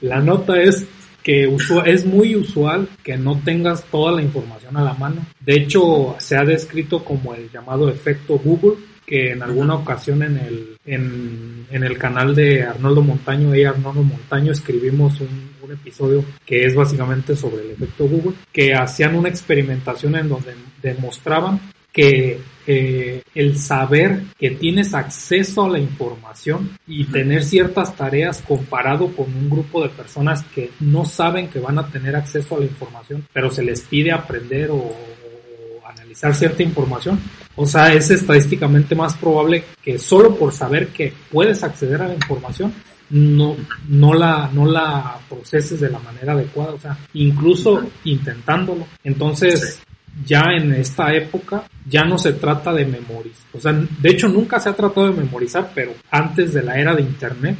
[0.00, 0.86] la nota es
[1.24, 1.52] que
[1.86, 5.26] es muy usual que no tengas toda la información a la mano.
[5.40, 8.76] De hecho, se ha descrito como el llamado efecto Google,
[9.08, 14.02] que en alguna ocasión en el en, en el canal de Arnoldo Montaño y Arnoldo
[14.02, 19.30] Montaño escribimos un, un episodio que es básicamente sobre el efecto Google, que hacían una
[19.30, 21.58] experimentación en donde demostraban
[21.90, 29.08] que eh, el saber que tienes acceso a la información y tener ciertas tareas comparado
[29.16, 32.66] con un grupo de personas que no saben que van a tener acceso a la
[32.66, 37.18] información, pero se les pide aprender o, o analizar cierta información.
[37.60, 42.14] O sea, es estadísticamente más probable que solo por saber que puedes acceder a la
[42.14, 42.72] información
[43.10, 43.56] no,
[43.88, 48.86] no la, no la proceses de la manera adecuada, o sea, incluso intentándolo.
[49.02, 49.80] Entonces,
[50.24, 53.46] ya en esta época ya no se trata de memorizar.
[53.52, 56.94] O sea, de hecho nunca se ha tratado de memorizar, pero antes de la era
[56.94, 57.56] de Internet,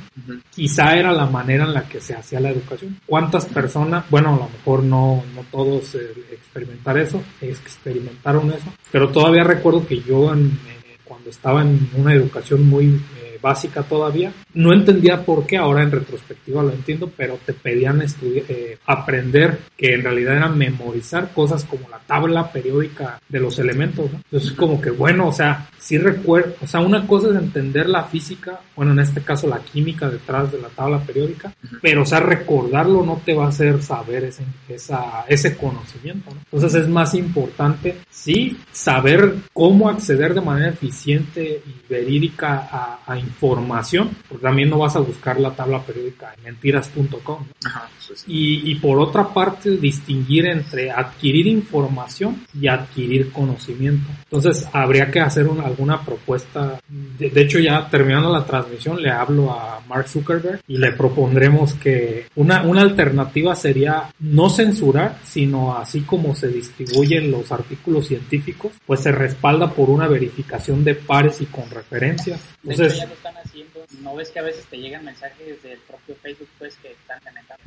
[0.51, 2.99] quizá era la manera en la que se hacía la educación.
[3.07, 9.09] ¿Cuántas personas, bueno, a lo mejor no, no todos eh, experimentar eso, experimentaron eso, pero
[9.09, 13.01] todavía recuerdo que yo en, eh, cuando estaba en una educación muy
[13.41, 18.79] básica todavía, no entendía por qué, ahora en retrospectiva lo entiendo, pero te pedían eh,
[18.87, 24.19] aprender que en realidad era memorizar cosas como la tabla periódica de los elementos, ¿no?
[24.25, 28.05] Entonces como que bueno, o sea, sí recuerdo, o sea, una cosa es entender la
[28.05, 32.21] física, bueno, en este caso la química detrás de la tabla periódica, pero o sea,
[32.21, 36.41] recordarlo no te va a hacer saber ese, esa, ese conocimiento, ¿no?
[36.53, 43.19] Entonces es más importante, sí, saber cómo acceder de manera eficiente y verídica a, a
[43.19, 47.19] información, porque también no vas a buscar la tabla periódica en mentiras.com.
[47.27, 47.47] ¿no?
[47.65, 54.09] Ajá, pues, Y, y por otra parte, distinguir entre adquirir información y adquirir conocimiento.
[54.25, 56.81] Entonces, habría que hacer una- alguna propuesta.
[56.89, 61.75] De, de hecho, ya terminando la transmisión, le hablo a Mark Zuckerberg y le propondremos
[61.75, 68.73] que una, una alternativa sería no censurar, sino así como se distribuyen los artículos científicos,
[68.85, 72.41] pues se respalda por una verificación de pares y con referencias.
[72.63, 73.85] De hecho, Entonces, ya lo están haciendo.
[74.03, 77.59] No ves que a veces te llegan mensajes del propio Facebook, pues, que están comentando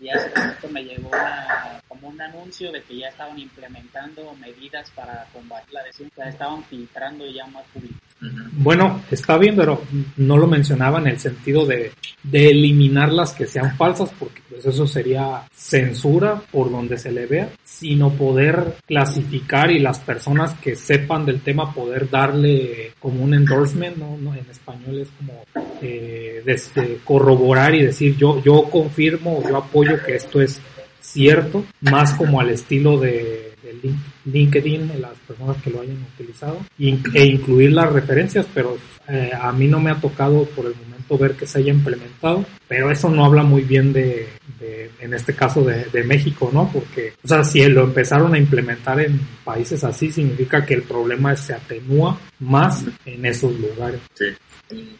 [0.00, 4.90] Y hace poquito me llegó una, como un anuncio de que ya estaban implementando medidas
[4.92, 6.28] para combatir la desigualdad.
[6.28, 8.07] Estaban filtrando ya más publicidad.
[8.52, 9.82] Bueno, está bien, pero
[10.16, 11.92] no lo mencionaba en el sentido de,
[12.24, 17.26] de eliminar las que sean falsas, porque pues eso sería censura por donde se le
[17.26, 23.34] vea, sino poder clasificar y las personas que sepan del tema poder darle como un
[23.34, 24.16] endorsement, ¿no?
[24.18, 25.44] no en español es como
[25.80, 30.60] eh, desde corroborar y decir yo, yo confirmo, yo apoyo que esto es
[31.00, 33.92] cierto, más como al estilo de, de
[34.24, 38.76] LinkedIn, las personas que lo hayan utilizado, e incluir las referencias, pero
[39.08, 42.44] eh, a mí no me ha tocado por el momento ver que se haya implementado,
[42.66, 46.70] pero eso no habla muy bien de, de en este caso de, de, México, ¿no?
[46.72, 51.34] Porque, o sea, si lo empezaron a implementar en países así, significa que el problema
[51.36, 54.00] se atenúa más en esos lugares.
[54.14, 54.26] Sí.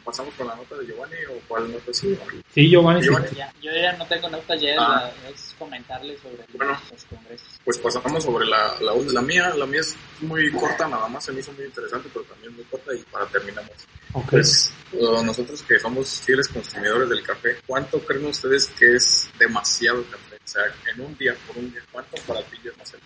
[0.05, 2.17] ¿Pasamos con la nota de Giovanni o cuál nota sí?
[2.55, 3.03] Sí, Giovanni.
[3.03, 3.29] Giovanni.
[3.37, 5.11] Ya, yo ya no tengo notas, ya ah.
[5.33, 7.61] es comentarle sobre bueno, los congresos.
[7.65, 9.53] Pues pasamos sobre la, la, la, mía.
[9.57, 12.65] La mía es muy corta, nada más se me hizo muy interesante, pero también muy
[12.65, 13.73] corta y para terminamos.
[14.13, 14.31] Okay.
[14.31, 14.73] Pues
[15.25, 20.37] nosotros que somos fieles consumidores del café, ¿cuánto creen ustedes que es demasiado café?
[20.37, 20.63] O sea,
[20.95, 23.05] en un día, por un día, ¿cuánto para ti es demasiado?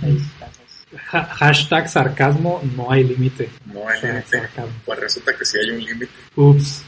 [0.00, 0.70] Seis tazas.
[1.12, 3.48] Ha hashtag sarcasmo, no hay límite.
[3.72, 4.42] No hay límite.
[4.84, 6.12] Pues resulta que sí hay un límite.
[6.36, 6.84] Ups.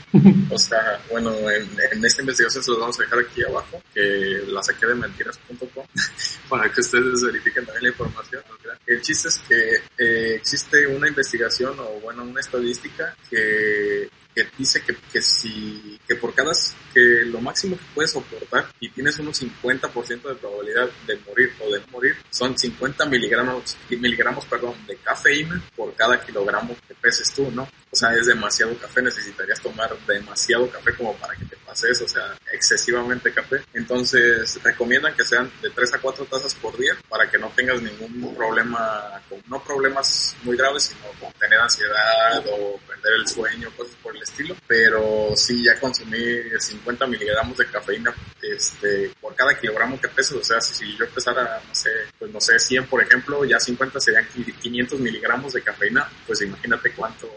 [0.51, 4.43] o sea, bueno, en, en, esta investigación se los vamos a dejar aquí abajo, que
[4.49, 5.85] la saqué de mentiras.com,
[6.49, 8.43] para que ustedes verifiquen también la información.
[8.87, 14.83] El chiste es que eh, existe una investigación o bueno, una estadística que que dice
[14.83, 16.53] que, que si, que por cada,
[16.93, 21.73] que lo máximo que puedes soportar y tienes unos 50% de probabilidad de morir o
[21.73, 27.33] de no morir, son 50 miligramos, miligramos, perdón, de cafeína por cada kilogramo que peses
[27.33, 27.63] tú, ¿no?
[27.63, 31.57] O sea, es demasiado café, necesitarías tomar demasiado café como para que te
[32.03, 33.63] o sea, excesivamente café.
[33.75, 37.81] Entonces, recomiendan que sean de 3 a 4 tazas por día para que no tengas
[37.81, 43.95] ningún problema, no problemas muy graves, sino como tener ansiedad o perder el sueño, cosas
[44.03, 44.57] por el estilo.
[44.67, 46.19] Pero sí, ya consumí
[46.59, 51.61] 50 miligramos de cafeína este, por cada kilogramo que peses, o sea, si, yo pesara,
[51.67, 56.09] no sé, pues no sé, 100 por ejemplo, ya 50 serían 500 miligramos de cafeína,
[56.27, 57.29] pues imagínate cuánto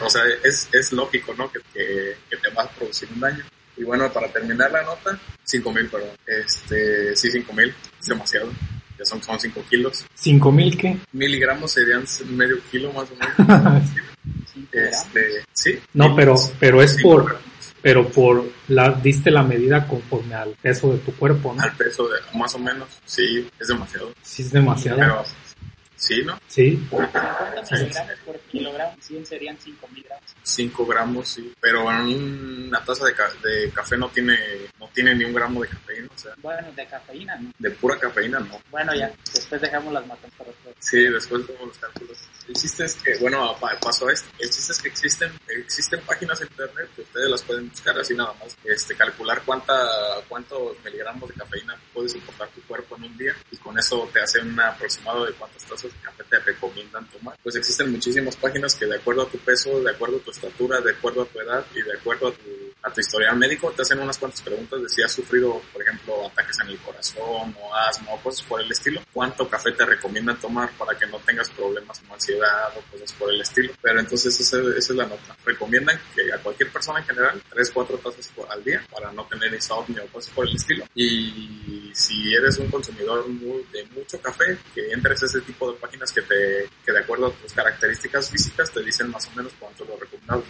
[0.00, 1.50] o sea, es, es lógico, ¿no?
[1.50, 3.44] Que, que, que, te va a producir un daño.
[3.76, 6.10] Y bueno, para terminar la nota, 5000, perdón.
[6.26, 8.50] Este, sí, 5000, es demasiado.
[8.98, 10.04] Ya son, son 5 kilos.
[10.18, 10.98] ¿5000 qué?
[11.12, 13.84] Miligramos serían medio kilo más o menos.
[14.72, 15.78] este, sí.
[15.94, 17.38] No, pero, pero es por,
[17.80, 21.62] pero por la, diste la medida conforme al peso de tu cuerpo, ¿no?
[21.62, 24.12] Al peso de, más o menos, sí, es demasiado.
[24.22, 24.98] Sí, es demasiado.
[24.98, 25.24] Pero,
[26.02, 26.36] Sí, ¿no?
[26.48, 26.76] Sí.
[26.90, 30.24] 50 miligramos por kilogramo, 100 serían 5 miligramos.
[30.42, 31.52] 5 gramos, sí.
[31.60, 34.36] Pero una taza de, ca de, café no tiene
[34.80, 36.32] no tiene ni un gramo de cafeína, o sea.
[36.42, 37.52] Bueno, de cafeína, ¿no?
[37.56, 38.60] De pura cafeína, no.
[38.72, 40.74] Bueno, ya, después dejamos las matas para después.
[40.80, 42.18] Sí, después dejamos los cálculos.
[42.48, 44.28] El chiste es que, bueno, pasó esto.
[44.40, 48.14] El chiste es que existen, existen páginas en internet que ustedes las pueden buscar así
[48.16, 48.56] nada más.
[48.64, 49.72] Este, calcular cuánta,
[50.28, 54.40] cuántos miligramos de cafeína puede soportar tu cuerpo en un día con eso te hace
[54.40, 57.36] un aproximado de cuántas tazas de café te recomiendan tomar.
[57.42, 60.80] Pues existen muchísimas páginas que de acuerdo a tu peso, de acuerdo a tu estatura,
[60.80, 63.82] de acuerdo a tu edad y de acuerdo a tu, a tu historial médico te
[63.82, 67.74] hacen unas cuantas preguntas de si has sufrido, por ejemplo, ataques en el corazón o
[67.74, 69.00] asma o cosas por el estilo.
[69.12, 72.72] ¿Cuánto café te recomiendan tomar para que no tengas problemas como ansiedad?
[72.76, 73.72] o cosas por el estilo.
[73.80, 75.36] Pero entonces esa, esa, es la nota.
[75.44, 79.52] Recomiendan que a cualquier persona en general, 3, 4 tazas al día para no tener
[79.54, 80.84] insomnio o cosas por el estilo.
[80.94, 85.78] Y si eres un consumidor muy, de mucho café, que entres a ese tipo de
[85.78, 89.52] páginas que te, que de acuerdo a tus características físicas te dicen más o menos
[89.58, 90.44] cuánto lo recomendable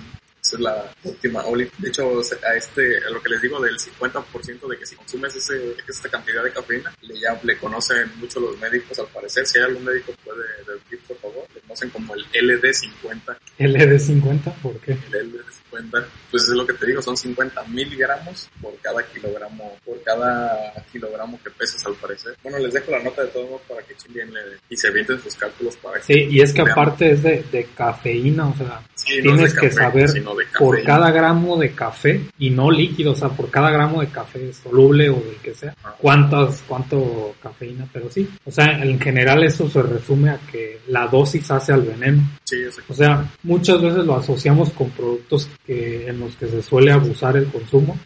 [0.53, 1.43] es la última
[1.79, 5.35] De hecho, a este, a lo que les digo del 50% de que si consumes
[5.35, 9.47] ese, esta cantidad de cafeína, le, ya, le conocen mucho los médicos al parecer.
[9.47, 13.37] Si hay algún médico puede decir, por favor, le conocen como el LD50.
[13.59, 14.55] ¿LD50?
[14.63, 14.93] ¿Por qué?
[15.13, 20.03] El LD50, pues es lo que te digo, son 50 miligramos por cada kilogramo, por
[20.03, 22.37] cada kilogramo que pesas al parecer.
[22.43, 24.33] Bueno, les dejo la nota de todos modos para que chinguen
[24.69, 28.49] y se avienten sus cálculos para Sí, y es que aparte es de, de, cafeína,
[28.49, 30.25] o sea, sí, tienes no que café, saber
[30.59, 34.53] por cada gramo de café y no líquido, o sea, por cada gramo de café
[34.53, 39.69] soluble o del que sea, cuántas, cuánto cafeína, pero sí, o sea, en general eso
[39.69, 42.23] se resume a que la dosis hace al veneno.
[42.45, 42.57] Sí,
[42.89, 47.37] o sea, muchas veces lo asociamos con productos que en los que se suele abusar
[47.37, 47.99] el consumo,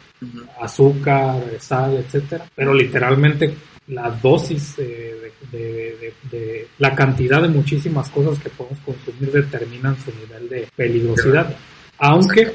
[0.60, 3.54] azúcar, sal, etcétera, pero literalmente
[3.88, 9.30] la dosis eh, de, de, de, de, la cantidad de muchísimas cosas que podemos consumir
[9.30, 11.56] determinan su nivel de peligrosidad.
[11.98, 12.52] Aunque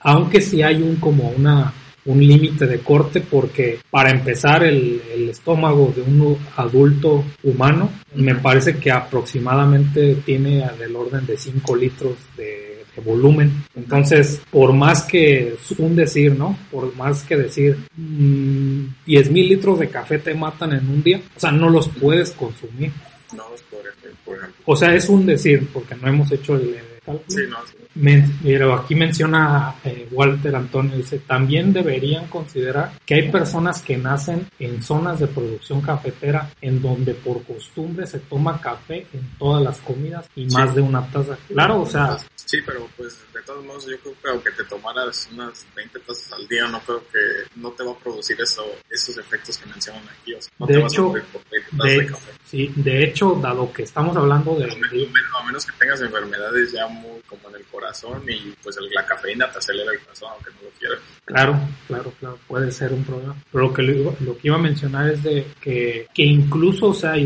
[0.00, 1.72] aunque sí hay un como una
[2.04, 8.36] un límite de corte porque para empezar el, el, estómago de un adulto humano me
[8.36, 13.64] parece que aproximadamente tiene del orden de 5 litros de volumen.
[13.74, 16.58] Entonces, por más que un decir, ¿no?
[16.70, 21.20] Por más que decir mmm, 10 mil litros de café te matan en un día,
[21.36, 22.92] o sea, no los puedes consumir.
[23.36, 23.94] No los puedes,
[24.24, 24.62] por ejemplo.
[24.64, 27.24] O sea, es un decir, porque no hemos hecho el cálculo.
[27.28, 28.32] Sí, no, sí.
[28.42, 34.46] pero aquí menciona eh, Walter Antonio, dice, también deberían considerar que hay personas que nacen
[34.58, 39.78] en zonas de producción cafetera en donde por costumbre se toma café en todas las
[39.78, 41.38] comidas y más de una taza.
[41.48, 42.18] Claro, o sea...
[42.46, 46.32] Sí, pero pues de todos modos yo creo que aunque te tomaras unas 20 tazas
[46.32, 47.18] al día, no creo que
[47.56, 50.32] no te va a producir eso, esos efectos que mencionan aquí.
[50.32, 52.32] O sea, no de te hecho, vas a por 20 tazas de, de café.
[52.44, 54.64] sí, de hecho, dado que estamos hablando de...
[54.64, 54.92] A menos,
[55.40, 59.04] a menos que tengas enfermedades ya muy como en el corazón y pues el, la
[59.04, 60.98] cafeína te acelera el corazón aunque no lo quieras.
[61.24, 63.36] Claro, claro, claro, puede ser un problema.
[63.50, 66.94] Pero lo que, lo, lo que iba a mencionar es de que, que incluso, o
[66.94, 67.16] sea,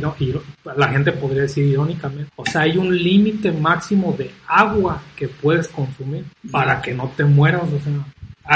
[0.77, 5.69] la gente podría decir irónicamente, o sea, hay un límite máximo de agua que puedes
[5.69, 7.93] consumir para que no te mueras, o sea,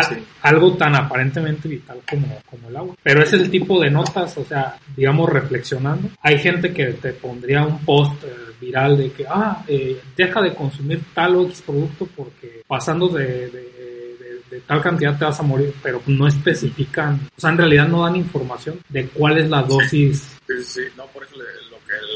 [0.08, 0.16] Sí.
[0.42, 2.96] algo tan aparentemente vital como, como el agua.
[3.02, 6.08] Pero es el tipo de notas, o sea, digamos, reflexionando.
[6.20, 8.28] Hay gente que te pondría un post eh,
[8.60, 13.24] viral de que, ah, eh, deja de consumir tal o X producto porque pasando de,
[13.24, 13.50] de,
[14.50, 18.02] de- tal cantidad te vas a morir, pero no especifican, o sea, en realidad no
[18.04, 20.38] dan información de cuál es la dosis.
[20.46, 21.44] Sí, sí, no, por eso le-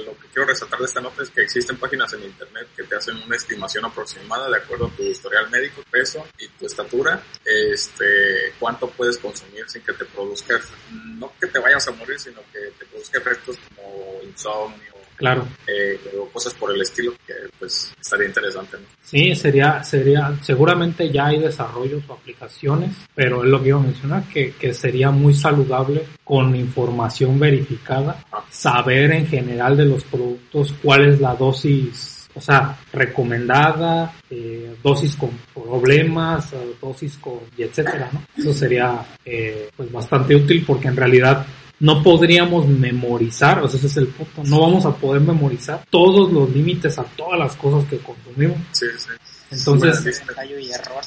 [0.06, 2.96] lo que quiero resaltar de esta nota es que existen páginas en internet que te
[2.96, 8.54] hacen una estimación aproximada de acuerdo a tu historial médico, peso y tu estatura, este,
[8.58, 10.58] cuánto puedes consumir sin que te produzca,
[10.92, 14.87] no que te vayas a morir, sino que te produzca efectos como insomnio,
[15.18, 18.84] Claro, eh, o cosas por el estilo, que pues estaría interesante, ¿no?
[19.02, 23.82] Sí, sería, sería, seguramente ya hay desarrollos o aplicaciones, pero es lo que iba a
[23.82, 30.72] mencionar, que, que sería muy saludable con información verificada, saber en general de los productos
[30.80, 37.64] cuál es la dosis, o sea, recomendada, eh, dosis con problemas, eh, dosis con, y
[37.64, 38.22] etcétera, ¿no?
[38.36, 41.44] Eso sería, eh, pues bastante útil porque en realidad
[41.80, 46.32] no podríamos memorizar, o sea, ese es el punto, no vamos a poder memorizar todos
[46.32, 48.58] los límites a todas las cosas que consumimos.
[48.72, 49.08] Sí, sí.
[49.50, 51.02] Entonces, Bueno, ensayo y error.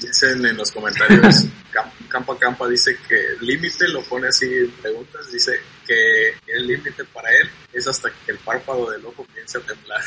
[0.00, 4.70] Dicen en los comentarios, Cam- Campa Campa dice que el límite, lo pone así en
[4.82, 5.52] preguntas, dice
[5.86, 10.00] que el límite para él es hasta que el párpado del ojo comience a temblar.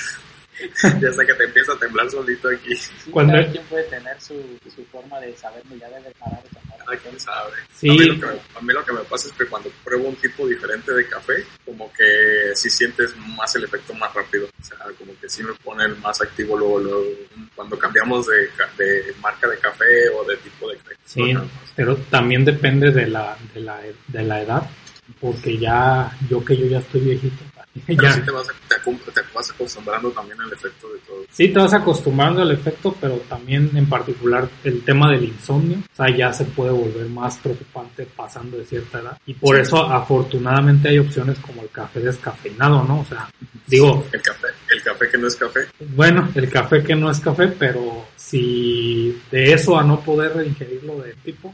[1.01, 2.75] y hasta que te empieza a temblar solito aquí.
[2.75, 4.35] Sí, Cuando- cada quien puede tener su,
[4.75, 6.43] su forma de saber, ya debe parar
[6.89, 7.51] Cada quien sabe.
[7.75, 7.89] Sí.
[7.89, 10.09] A, mí lo que me, a mí lo que me pasa es que cuando pruebo
[10.09, 14.47] un tipo diferente de café, como que sí sientes más el efecto más rápido.
[14.59, 17.03] O sea, como que sí me pone el más activo luego, luego.
[17.55, 20.95] Cuando cambiamos de, ca- de marca de café o de tipo de café.
[21.05, 21.33] sí,
[21.75, 24.69] pero también depende de la, de la, de la edad,
[25.21, 27.43] porque ya, yo que yo ya estoy viejito,
[27.87, 28.53] Pero ya, sí te vas, a-
[29.13, 31.23] te, vas acostumbrando también al efecto de todo.
[31.31, 35.95] sí te vas acostumbrando al efecto, pero también en particular el tema del insomnio, o
[35.95, 39.17] sea, ya se puede volver más preocupante pasando de cierta edad.
[39.25, 39.61] Y por Sí.
[39.61, 43.01] eso afortunadamente hay opciones como el café descafeinado, ¿no?
[43.01, 43.29] O sea,
[43.67, 45.59] digo, El café, el café que no es café.
[45.95, 50.99] bueno, el café que no es café, pero si de eso a no poder ingerirlo
[51.01, 51.53] de tipo,